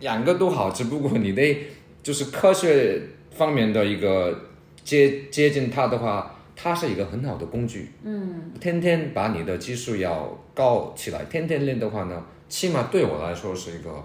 [0.01, 1.69] 两个都好，只不过你得
[2.03, 4.49] 就是科学方面的一个
[4.83, 7.93] 接接近它的话，它是一个很好的工具。
[8.03, 14.03] 嗯，天天把你的技术要高起来，天天练的话呢，起码对我来说是一个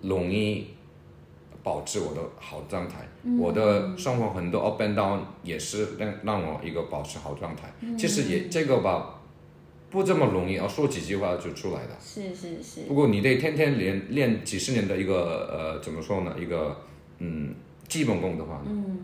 [0.00, 0.68] 容易。
[1.64, 7.72] 保持我的好状态，嗯、我的生活很多 up and down 也是让让我一个保持好状态。
[7.80, 9.18] 嗯、其实也这个吧，
[9.88, 11.96] 不这么容易，啊说几句话就出来了。
[11.98, 12.82] 是是是。
[12.82, 16.36] 不过你得天天练练几十年的一个呃，怎么说呢？
[16.38, 16.76] 一个
[17.20, 17.54] 嗯
[17.88, 18.98] 基本功的话呢，嗯、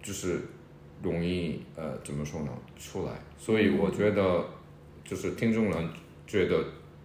[0.00, 0.42] 就是
[1.02, 2.48] 容易呃怎么说呢？
[2.78, 3.12] 出来。
[3.38, 4.44] 所以我觉得，
[5.04, 5.88] 就是听众人
[6.26, 6.62] 觉得，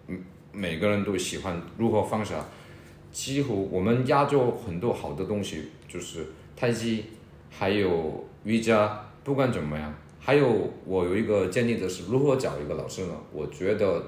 [0.08, 0.18] 嗯，
[0.52, 2.44] 每个人都喜欢如何放下。
[3.12, 7.04] 几乎我们亚洲很多好的东西，就是太极，
[7.50, 13.14] 还有瑜伽，不管怎么样，还有我有一个建议的是，如何找一个老师呢？
[13.32, 14.04] 我觉得，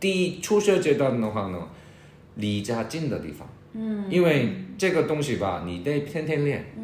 [0.00, 1.68] 第一初学阶段的话呢，
[2.34, 6.81] 离家近的地方，嗯，因为这个东西吧，你得天天练，嗯，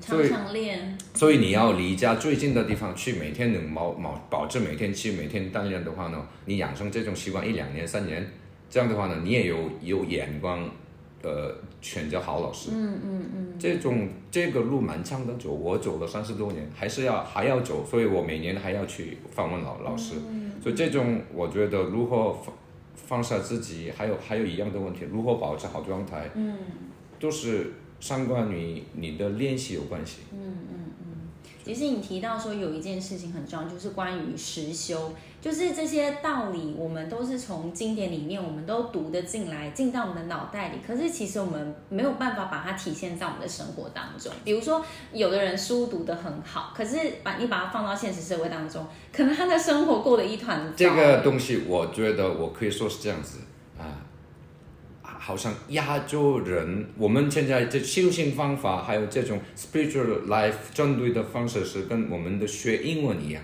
[0.00, 8.26] 常常练，所以你要离家最近的地方去，每天能保保保证每天去每天锻炼的话呢，你养成这种习惯一两年三年。
[8.70, 10.68] 这样的话呢，你也有有眼光，
[11.22, 12.70] 呃，选择好老师。
[12.72, 13.02] 嗯嗯嗯。
[13.02, 20.14] 嗯嗯这种这个路蛮长的走，我走了三十多年，还是要还要走，所以我每年还要去访问老老师。
[20.30, 22.54] 嗯、所以这种我觉得如何放
[22.94, 26.56] 放下自己，还有还有一样的问题，如何保持好状态，嗯，
[27.18, 30.18] 都是相关于你的练习有关系。
[30.32, 31.28] 嗯嗯嗯。
[31.64, 35.12] 其实你提到说有一件事情很重要，就是关于实修。
[35.40, 40.78] 就是这些道理，我们都是从经典里面，我们都读得进来，进到我们的脑袋里。
[40.84, 44.32] 可是其实我们没有办法把它体现在我们的生活当中。
[44.44, 50.72] 比如说，有的人书读得很好，可是把你把它放到现实社会当中，可能他的生活过得一团糟。
[50.76, 53.38] 这个东西，我觉得我可以说是这样子
[53.78, 53.86] 啊，
[55.28, 63.42] 好像亚洲人，我们现在这修行方法，还有这种 spiritual life 针对的方式，是跟我们的学英文一样。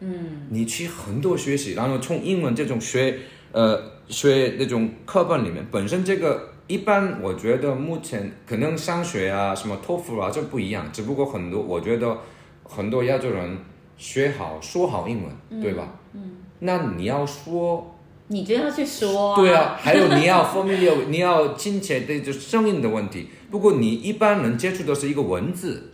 [0.00, 3.16] 嗯，你去很多学习，然后从英文这种学，
[3.52, 10.90] 呃，学那种课本里面，本身这个一般，我觉得目前可能上学啊，什么托福啊，这不一样。
[10.92, 12.18] 只不过很多，我觉得
[12.64, 13.56] 很多亚洲人
[13.96, 15.94] 学好说好英文，嗯、对吧？
[16.12, 16.38] 嗯。
[16.58, 17.94] 那你要说，
[18.32, 19.36] 你就要去说、啊。
[19.36, 23.28] 对啊，还有你要方面有你要亲切的就声音的问题。
[23.50, 25.92] 不过你一般能接触的是一个文字。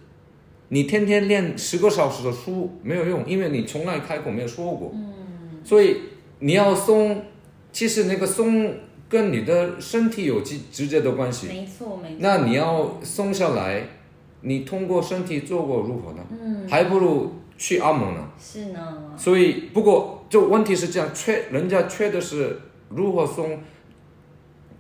[0.68, 4.90] 你天天练十个小时的书没有用，因为你从来开口没有说过。
[4.94, 5.60] 嗯。
[5.64, 5.96] 所以
[6.40, 7.22] 你要松，
[7.72, 8.74] 其实那个松
[9.08, 11.46] 跟你的身体有直直接的关系。
[11.46, 12.16] 没错，没错。
[12.18, 13.82] 那你要松下来，
[14.42, 16.26] 你通过身体做过如何呢？
[16.30, 16.68] 嗯。
[16.68, 18.28] 还不如去按摩呢。
[18.38, 19.14] 是呢。
[19.16, 22.60] 所以，不过就问题是这样，缺人家缺的是
[22.90, 23.58] 如何松。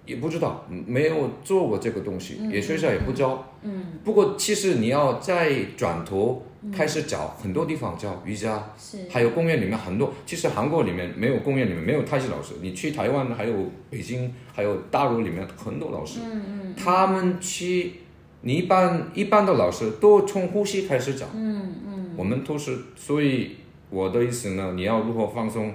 [0.04, 3.44] 也不知道，没有做过这个东西，嗯、也学校也不教。
[3.62, 3.86] 嗯。
[4.04, 8.98] 不过其实你要再转头开始找很多地方教瑜伽，是。
[9.10, 13.52] 还有公园里面很多，其实韩国里面没有公园里面没有太极老师，你去台湾还有
[13.90, 16.20] 北京还有大陆里面很多老师。
[16.24, 16.74] 嗯嗯。
[16.76, 17.94] 他们去，
[18.42, 21.28] 你一般一般的老师都从呼吸开始讲。
[21.34, 22.14] 嗯嗯。
[22.16, 23.56] 我们都是，所以
[23.90, 25.72] 我的意思呢，你要如何放松，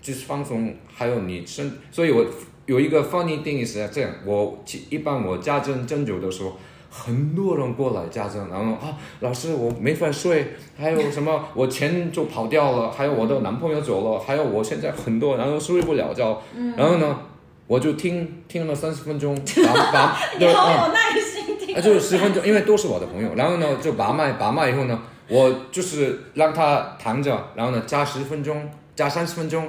[0.00, 2.24] 就是放松，还有你身，所以我。
[2.66, 6.56] 有一个方言定义是这样，我一般我家政针灸的时候，
[6.88, 16.40] 很多人过来家政，然后啊，老师我没法睡，还有什么我钱就跑掉了，还有我的男朋友走了，还有我现在很多，然后睡不了觉，
[16.76, 17.18] 然后呢，
[17.66, 19.34] 我就听听了三十分钟，
[19.66, 29.68] 把把， 你好有耐心听，啊，就是十分钟，因为都是我的朋友，然后呢就把脉把脉以后呢，我就是让他躺着，然后呢加十分钟，加三十分钟，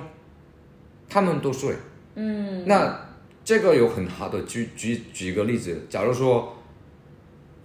[1.07, 1.75] 他们都睡。
[2.15, 2.99] 嗯，那
[3.43, 6.55] 这个有很好的举举举个例子，假如说，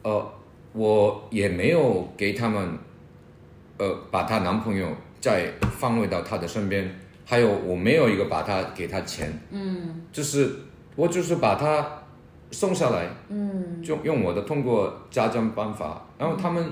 [0.03, 0.33] 呃，
[0.73, 2.79] 我也没有给他们，
[3.79, 4.87] 呃，把她男朋友
[5.21, 10.51] 再放回到她的身边，还有我没有一个把她给她钱，嗯，就是
[10.95, 11.85] 我就是把她
[12.51, 16.65] 送下来，嗯，就用我的通过家政办法，然后他们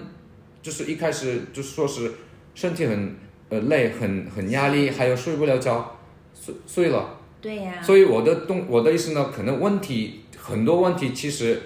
[0.64, 2.10] 就是一开始就是说是
[2.54, 3.14] 身体很
[3.50, 5.98] 呃累，很很压力，还有睡不了觉，
[6.34, 7.20] 睡睡了。
[7.42, 11.60] 对呀、啊，所以我的东我的意思呢，可能问题很多问题其实，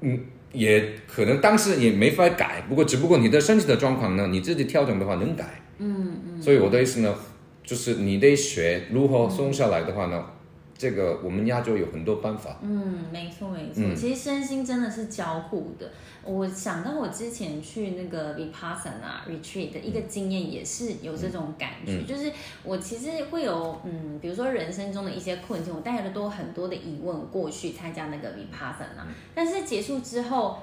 [0.00, 0.18] 嗯，
[0.52, 2.64] 也可能当时也没法改。
[2.66, 5.60] 不过只不过你的身体的状况呢，你自己调整的话能改。
[5.76, 6.20] 嗯嗯。
[6.36, 7.14] 嗯，所以我的意思呢，
[7.62, 10.24] 就是你得学如何松下来的话呢，
[10.82, 12.58] 这个我们亚洲有很多办法。
[12.60, 15.88] 嗯，没错没错，嗯、其实身心真的是交互的。
[16.24, 22.32] 我想到我之前去那个 Vipassana retreat 的一个经验，也是有这种感觉，嗯、就是
[22.64, 30.58] 我其实会有嗯，比如说人生中的一些困境，我带了多很多的疑问过去参加那个 Vipassana，但是结束之后。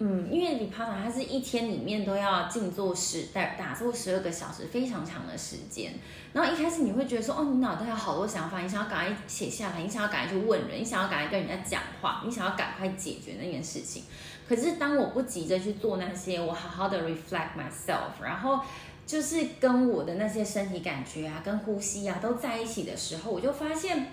[0.00, 5.92] 嗯，因为你趴着它是一天里面都要静坐十打打坐十二个小时，非常长的时间。
[6.32, 14.04] 然后一开始你会觉得说，哦，你脑袋有好多想法，你想要赶快写下来，你想要赶快去问人，你想要赶快跟人家讲话，你想要赶快解决那件事情。
[14.48, 18.60] 可是当我不急着去做那些，我好好的 reflect myself，然后
[19.04, 24.12] 就是跟我的那些身体感觉啊，跟呼吸啊都在一起的时候，我就发现，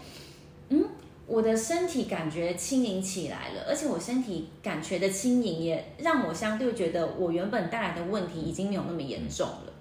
[0.70, 0.84] 嗯。
[1.28, 9.74] 我的身体感觉轻盈起来了，而且我身体感觉的轻盈也让我相对觉得我原本带来的问题已经没有那么严重了。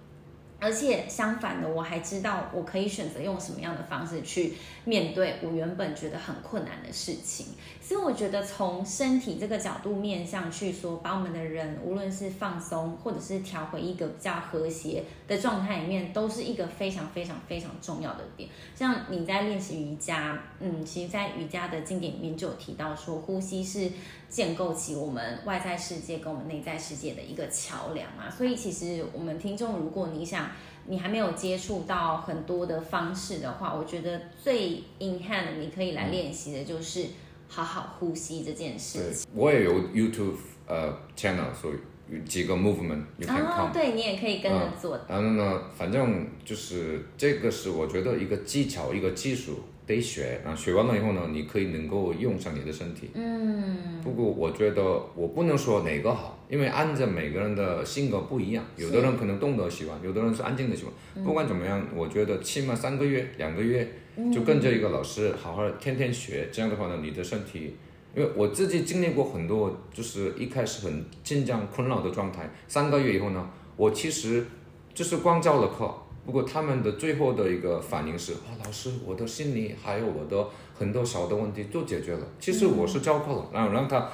[0.61, 7.49] 而且相反的，我还知道我可以选择用什么样的方式去面对我原本觉得很困难的事情。
[7.83, 18.49] 所以我觉得从身体这个角度面向去说，把我们的人无论是放松，或者是调回一个比较和谐的状态里面，都是一个非常非常非常重要的点。
[18.75, 23.91] 像你在练习瑜伽，嗯，其实，在瑜伽的经典里面就有提到说，呼吸是
[24.29, 28.31] 建构起我们外在世界跟我们内在世界的一个桥梁嘛。
[28.31, 30.51] 所以其实我们听众，如果你想
[30.87, 37.07] 你还没有接触到很多的方式的话，我觉得最 in hand 你可以来练习的就是。
[37.47, 39.29] 好好呼吸这件事情。
[39.35, 41.75] 我也有 YouTube 呃、channel，所以
[42.21, 43.71] 几个 movement you can come。
[43.73, 44.99] 对，你也可以跟着做。
[45.09, 50.41] 然后呢，反正就是这个是我觉得一个技巧，一个技术得学。
[50.45, 53.11] 然后学完了以后呢，你可以能够用上你的身体。
[53.15, 54.01] 嗯。
[54.03, 54.83] 不过我觉得
[55.15, 60.93] 我不能说哪个好，因为按照每个人的性格不一样，有的人可能动的喜欢，有的人是安静的喜欢。
[61.15, 63.89] 嗯、不管怎么样，我觉得起码三个月、两个月。
[64.33, 67.75] 就跟着一个老师好好天天学，这样的话呢，你的身体，
[68.17, 74.47] 因为我自己经历过很多，就是一开始很紧张困扰的状态，三个月以后呢，我其实
[74.95, 75.93] 就是光教了课，
[76.25, 80.47] 不过他们的最后的一个反应是啊，老师，我的心理还有我的
[80.79, 84.09] 很多小的问题都解决了，其实我是教课了，然后让他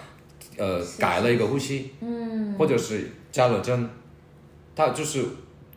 [0.57, 3.89] 呃改了一个呼吸，嗯，或者是加了针，
[4.75, 5.25] 他就是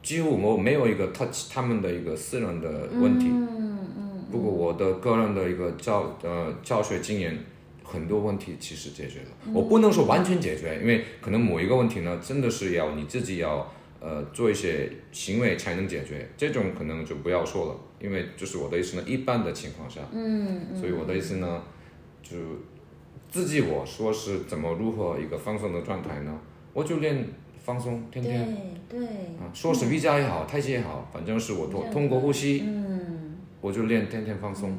[0.01, 3.27] 几乎我没有一个 touch 他们的一个私人的问题。
[3.29, 3.53] 嗯
[4.31, 7.37] 不过我的个人的一个教呃教学经验，
[7.83, 9.27] 很多问题其实解决了。
[9.53, 16.29] 我不能说完全解决，因为可能某一个问题呢，真的是要你自己要呃做一些行为才能解决。
[16.37, 21.63] 这种可能就不要说了，因为就是我的意思呢，一般的情况下，嗯，所以我的意思呢，
[22.21, 22.37] 就
[23.29, 26.39] 自己我说是怎么如何一个放松的状态呢？
[26.73, 27.27] 我就练
[27.63, 28.57] 放松，天天
[28.89, 29.07] 对对
[29.37, 32.93] 啊，说是瑜伽也好，太极也好，反正是我通通过呼吸，嗯。
[33.61, 34.77] 我就练天天放松。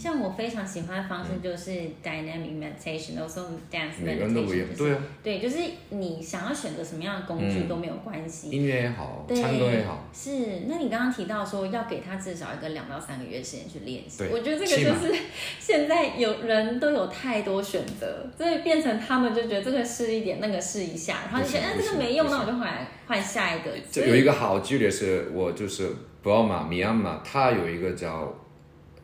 [0.00, 1.70] 像我非常喜欢的方式就是
[2.02, 4.76] dynamic meditation，also dance meditation。
[4.76, 4.98] 对啊。
[5.22, 5.58] 对，就是
[5.90, 8.48] 你想要选择什么样的工具都没有关系。
[8.48, 10.08] 音乐也好，唱歌也好。
[10.14, 15.14] 是，那你刚刚提到说要给他至少一个两到三个月时间去练习，我觉得这个就是
[15.60, 23.70] 现在有人都有太多选择，所以变成他们就觉得这个试一点，那个试一下，然后你觉得哎这个没用，那我就换换下一个。
[23.90, 25.94] 就有一个好举例是，我就是。
[26.22, 28.30] 布奥马米安马，它有一个叫，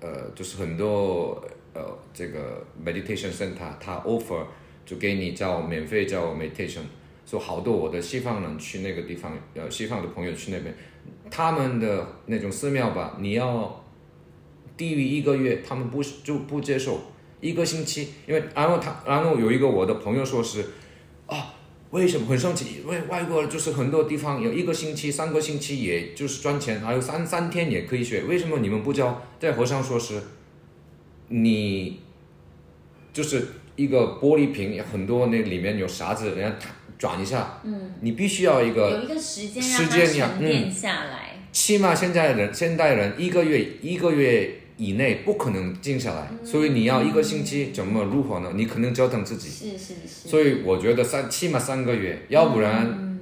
[0.01, 1.43] 呃，就是很多
[1.73, 1.83] 呃
[2.13, 4.45] 这个 meditation center，它 offer
[4.85, 6.83] 就给你叫免费叫 meditation，
[7.25, 10.75] 所以好多我的西方人去那个地方，呃，西方的朋友去那边，
[11.31, 13.85] 他们的那种寺庙吧，你要
[14.77, 17.01] 低于一个月，他们不就不接受
[17.41, 20.65] 一个星期，因为然后他然后有一个我的朋友说是，
[21.91, 22.83] 为什么很生气？
[22.83, 28.23] 因为外国就是很多地方有一个星期、三个星期，也就是赚钱，还有三三天也可以学。
[28.23, 29.23] 为什么你们不教？
[29.39, 30.21] 在和尚说是，
[31.29, 32.01] 你
[33.13, 36.59] 就是一个玻璃瓶，很多那里面有沙子，人家
[36.99, 41.37] 转一下，嗯，你必须要一个有一个时间让它沉淀下来。
[41.37, 44.63] 嗯，起码现在人现代人一个月一个月。
[44.79, 48.53] 以内不可能静下来，所以你要一个星期怎么如何呢？
[48.55, 49.49] 你可能折腾自己。
[49.49, 50.29] 是是是。
[50.29, 53.19] 所以我觉得三起码三个月，要不然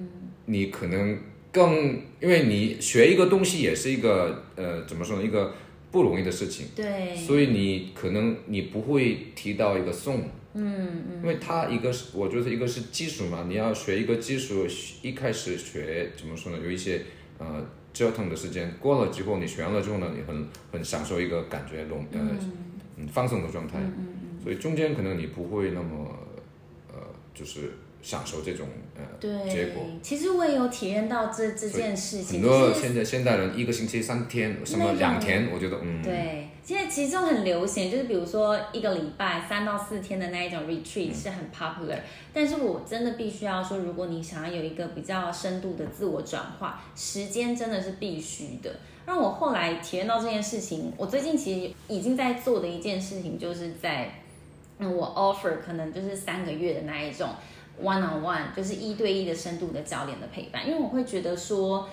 [0.47, 1.17] 你可能
[1.53, 5.55] 更，因为你学一个东西也是一个呃怎么说呢，一个
[5.93, 6.67] 不容易的事情。
[6.75, 7.15] 对。
[7.15, 10.23] 所以你可能你不会提到一个送。
[10.55, 11.23] 嗯嗯。
[11.23, 14.67] 因为它一个是我觉得一个是技术嘛，你要学一个技术，
[15.03, 16.59] 一开始学怎么说呢？
[16.65, 17.03] 有一些
[17.39, 17.65] 呃。
[17.95, 22.21] 折腾的时间过了之后，你学完了之后呢，你很很享受一个感觉，拢呃
[22.99, 26.19] 嗯放松的状态，嗯嗯、所以中间可能你不会那么
[26.93, 26.99] 呃
[27.33, 27.73] 就是
[28.03, 28.67] 享受这种
[28.97, 29.85] 呃对结果。
[30.03, 32.43] 其实我也有体验到这这件事情。
[32.43, 36.03] 很多现在现代人一个星期三天什么两天，我觉得嗯。
[36.03, 36.49] 对。
[36.65, 41.99] 现在其实这种很流行，就是比如说一个礼拜三到四天的那一种 retreat 是很 popular，
[42.33, 48.75] 但是我真的必须要说，如果你想要有一个比较深度的自我转化，时间真的是必须的。
[49.05, 54.11] 让我后来体验到这件事情，我最近其实已经在做的一件事情，就是在
[54.79, 57.29] 嗯，我 offer 可能就是三个月的那一种
[57.83, 61.87] one on one，就是一对一的深度的教练的陪伴，因为我会觉得说。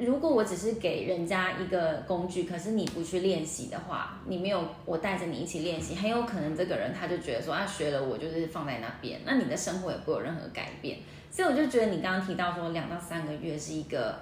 [0.00, 10.98] 如果我只是给人家一个工具，可是你不去练习的话，你没有我带着你一起练习，很有可能这个人他就觉得说，啊学了我就是放在那边，那你的生活也不会有任何改变。
[11.30, 14.18] 所以我就觉得你刚刚提到说两到三个月是一个，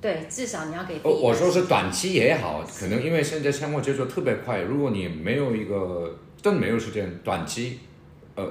[0.00, 1.00] 对，至少你要给。
[1.02, 7.78] 我说是短期也好，可能因为现在生活节奏特别快，如果你没有一个真没有时间，短期，
[8.34, 8.46] 呃，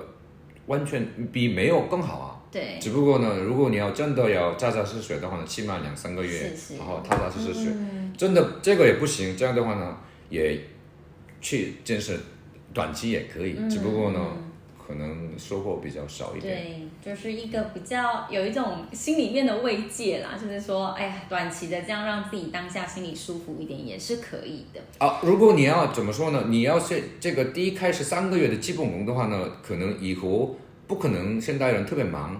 [0.65, 2.32] 完全比没有更好啊。
[2.53, 7.71] 对，只不过呢，如果你要真的要扎扎实实学的话呢，起码两三个月，然后踏踏实实学。
[7.71, 9.97] 嗯、真的这个也不行，这样的话呢，
[10.29, 10.61] 也
[11.41, 12.15] 去健身，
[12.71, 14.19] 短期也可以，嗯、只不过呢，
[14.87, 16.89] 可能收获比较少一点。
[17.01, 24.79] 对，就是一个比较有一种心里面的慰藉啦，就是说，哎呀，短期的这样让自己当下心里舒服一点也是可以的。
[24.99, 26.43] 啊，如果你要怎么说呢？
[26.49, 30.55] 你要是这个第一开始三个月的基本功的话呢，可能以后。
[30.93, 32.39] 不可能，现代人特别忙，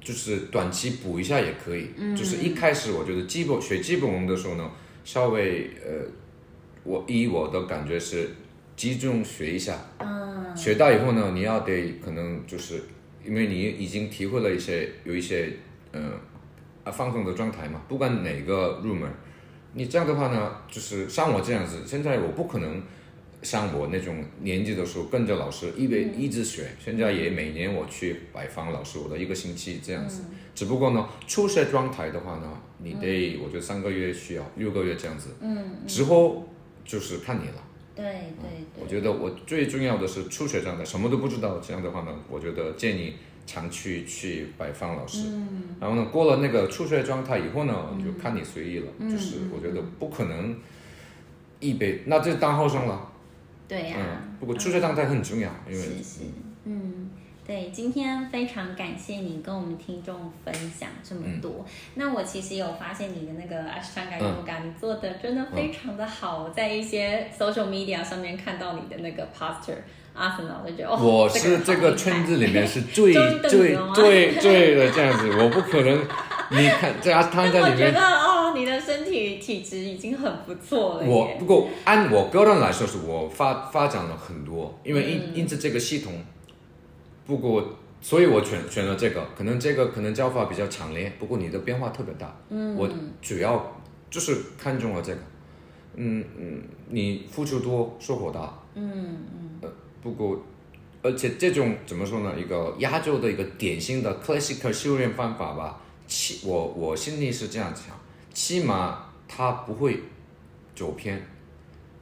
[0.00, 1.88] 就是短期补一下也可以。
[1.96, 4.68] 嗯、就是一开始我觉得基本学基本功的时候呢，
[5.04, 6.04] 稍微呃，
[6.82, 8.28] 我以我的感觉是
[8.74, 9.78] 集中学一下。
[9.98, 12.82] 嗯、学到以后呢，你要得可能就是
[13.24, 15.52] 因为你已经体会了一些有一些
[15.92, 16.10] 嗯
[16.82, 19.08] 啊放松的状态嘛，不管哪个入门，
[19.74, 22.82] 你这样的话呢，就是像我这样子，现在我不可能。
[23.42, 30.22] 像我那种年纪的时候，跟着老师一边一直学，现在也每年我去拜访老师，我的一个星期这样子。
[30.30, 35.30] 嗯、只不过呢，初学状态的话呢，你得我觉得三个月需要六个月这样子。
[35.40, 35.58] 嗯。
[35.58, 36.48] 嗯之后
[36.84, 37.64] 就是看你了。
[37.96, 38.82] 对对对。
[38.82, 43.14] 我觉得我最重要的是初学状态，什么都不知道这样的话呢，我觉得建议
[43.44, 45.24] 常去去拜访老师。
[45.26, 45.76] 嗯。
[45.80, 48.86] 然后呢，过了那个初学状态以后呢，就看你随意了。
[48.98, 50.56] 嗯、就是我觉得不可能
[51.58, 53.08] 一杯，那就当后生了。
[53.72, 56.20] 对呀、啊嗯，不过初学状态很重要，嗯、因为是是，
[56.66, 57.10] 嗯，
[57.46, 61.64] 对，今天非常感谢你跟我们听众分享这么多。
[61.66, 69.78] 嗯、那我其实有发现你的那个 Ashtanga Yoga，你做的真的非常的好，嗯、在一些 social media 上面看到你的那个 posture
[70.14, 73.14] asana，我就觉得我是这个圈子里面是最
[73.48, 75.98] 最最最的这样子，我不可能，
[76.52, 78.38] 你看这样躺在里面觉得哦。
[78.54, 81.06] 你的身体体质已经很不错了。
[81.06, 86.12] 我不过按我个人来说，是我发发展了很多，因为因、嗯、因此这个系统，
[87.24, 92.36] 不过所以我选选了这个，可能这个可能叫法比较强烈，不过你的变化特别大。
[92.50, 92.86] 嗯，我
[93.22, 93.74] 主要
[94.10, 95.20] 就是看中了这个。
[95.94, 98.52] 嗯嗯，你付出多，收获大。
[98.74, 99.50] 嗯嗯。
[99.62, 99.68] 呃，
[100.02, 100.38] 不过
[101.00, 102.34] 而且这种怎么说呢？
[102.38, 105.80] 一个亚洲的一个典型的 classical 修炼方法吧，
[106.12, 107.86] 其我我心里是这样想。
[108.34, 109.98] 起码他不会
[110.74, 111.22] 走偏，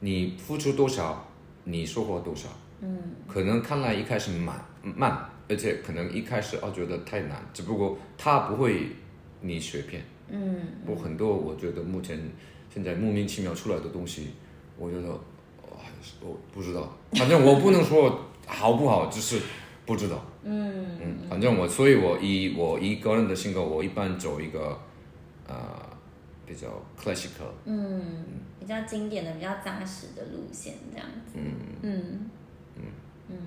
[0.01, 1.25] 你付出多少，
[1.63, 2.49] 你收获多少。
[2.81, 8.87] 嗯，可能看来一开始慢慢，而且可能一开始哦觉得太难，只不过他不会
[9.39, 10.03] 你学偏。
[10.27, 12.19] 嗯，我很多我觉得目前
[12.73, 14.29] 现在莫名其妙出来的东西，
[14.77, 19.41] 我觉得我还是我不知道，反正我不能说好不好，只是
[19.85, 20.21] 不知道。
[20.43, 24.79] 嗯嗯，反正我所以我以我一个人的性格，我一般走一个
[25.47, 25.55] 呃。
[26.43, 26.67] 比较
[27.01, 28.25] classical，嗯，
[28.59, 31.53] 比较经典的、比较扎实的路线这样子，嗯。
[31.81, 32.29] 嗯。
[32.75, 32.83] 嗯。
[33.29, 33.37] 嗯，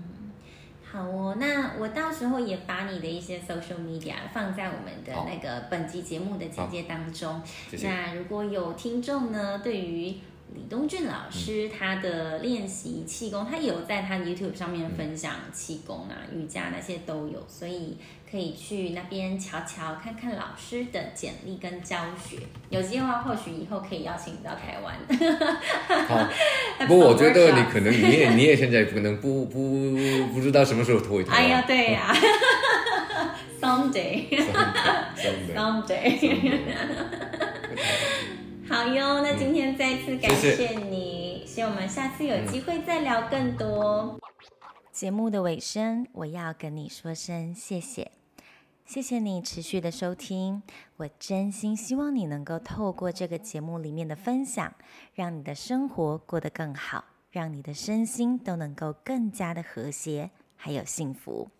[0.82, 7.42] 好哦，那我到时候也把你的一些 social media 放在我们的那个本集节目的简介当中。
[7.82, 10.14] 那如果有听众呢，对于
[10.52, 17.96] 李东俊老师他的练习气功，他有在他 YouTube 上面分享气功啊、瑜伽那些都有，所以。
[18.30, 22.36] 可以去那边瞧瞧，看看老师的简历跟教学。
[22.68, 24.92] 有机会或许以后可以邀请你到台湾。
[26.08, 26.28] 好，
[26.88, 29.96] 不过我觉得你可能你也你也现在可能不不
[30.32, 31.38] 不知道什么时候会台湾。
[31.44, 32.12] 哎呀，对呀
[33.60, 36.50] ，someday，someday。
[38.66, 44.18] 好哟，那今天再次感谢你，希望我们下次有机会再聊更多。
[44.90, 48.10] 节目的尾声，我要跟你说声谢谢。
[48.86, 50.62] 谢谢你持续的收听，
[50.96, 54.74] 我真心希望你能够透过这个节目里面的分享，
[55.14, 61.50] 让你的生活过得更好，让你的身心都能够更加的和谐，还有幸福。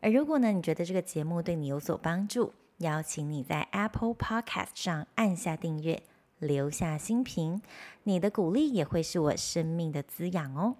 [0.00, 6.00] 而如果呢，你觉得这个节目对你有所帮助，邀请你在 Apple Podcast 上按下订阅，
[6.38, 7.60] 留下心评，
[8.04, 10.76] 你的鼓励也会是我生命的滋养哦。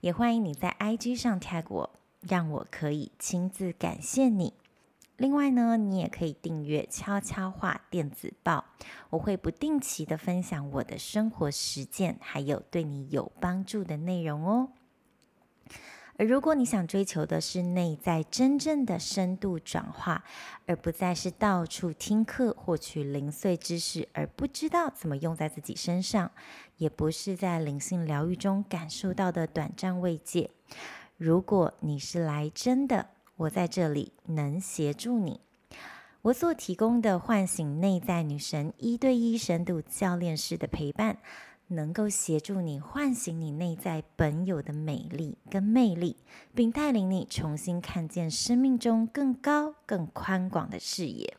[0.00, 1.90] 也欢迎你在 IG 上 tag 我，
[2.20, 4.54] 让我可以亲自感谢你。
[5.16, 8.64] 另外呢，你也可以订阅悄悄话电子报，
[9.10, 14.68] 我会不定期的分享我的生活实践，还有对你有帮助的内容哦。
[16.18, 20.24] 而如果你想追求的是内在真正的深度转化，
[20.66, 26.30] 而不再是到处听课获取零碎知识，而不知道怎么用在自己身上，
[26.78, 30.50] 也不是在灵性疗愈中感受到的短暂慰藉。
[31.18, 35.40] 如果你是来真的，我在这里能协助你。
[36.22, 41.18] 我所提供的唤醒内在女神一对一深度教练式的陪伴。
[41.68, 46.16] 能够协助你唤醒你内在本有的美丽跟魅力，
[46.54, 51.36] 并带领你重新看见生命中更高、更宽广的视野。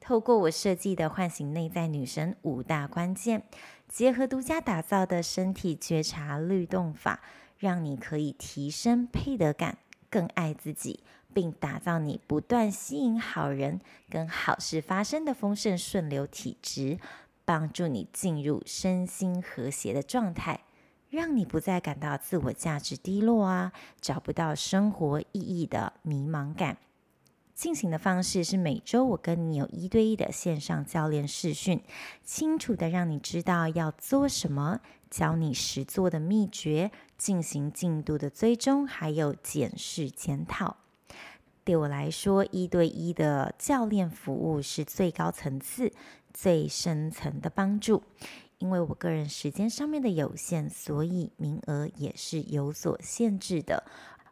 [0.00, 3.42] 透过我设计的唤醒内在女神五大关键，
[3.88, 7.22] 结合独家打造的身体觉察律动法，
[7.56, 9.78] 让你可以提升配得感，
[10.10, 11.00] 更爱自己，
[11.32, 13.80] 并打造你不断吸引好人
[14.10, 16.98] 跟好事发生的丰盛顺流体质。
[17.44, 20.60] 帮助你进入身心和谐的状态，
[21.10, 26.78] 让你不再感到自我价值低落啊，找不到生活意义的迷茫感。
[27.54, 31.80] 进行的方式是每周我跟你有一对一的线上教练视讯，
[32.24, 40.78] 清楚的让你知道要做什么，教你实做的秘诀，进行进度的追踪，还有检视检讨。
[41.62, 45.92] 对我来说，一对一的教练服务是最高层次。
[46.34, 48.02] 最深层的帮助，
[48.58, 53.84] 因为我个人时间上面的有限，所以名额也是有所限制的。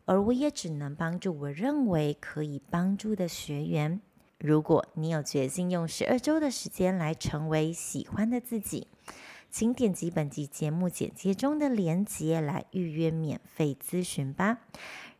[0.04, 4.00] 而我也只能帮助我认为可以帮助的学员。
[4.38, 8.88] 如果你有决心用十二周的时间来成为喜欢的自己，
[9.48, 14.58] 请点击本集节目简介中的链接来预约免费咨询吧。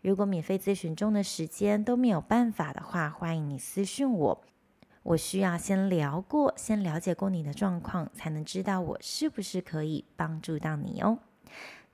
[0.01, 4.45] 如果免费咨询中的时间都没有办法的话，欢迎你私信我。
[5.03, 11.19] 我需要先聊过，先了解过你的状况，才能知道我是不是可以帮助到你哦。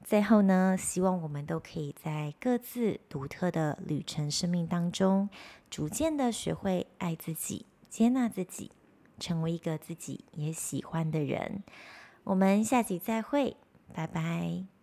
[0.04, 5.28] 最后呢，希望我们都可以在各自独特的旅程生命当中，
[5.68, 8.70] 逐渐的学会爱自己、接纳自己，
[9.18, 11.62] 成为一个自己也喜欢的人。
[12.24, 13.56] 我们下集再会，
[13.92, 14.77] 拜拜。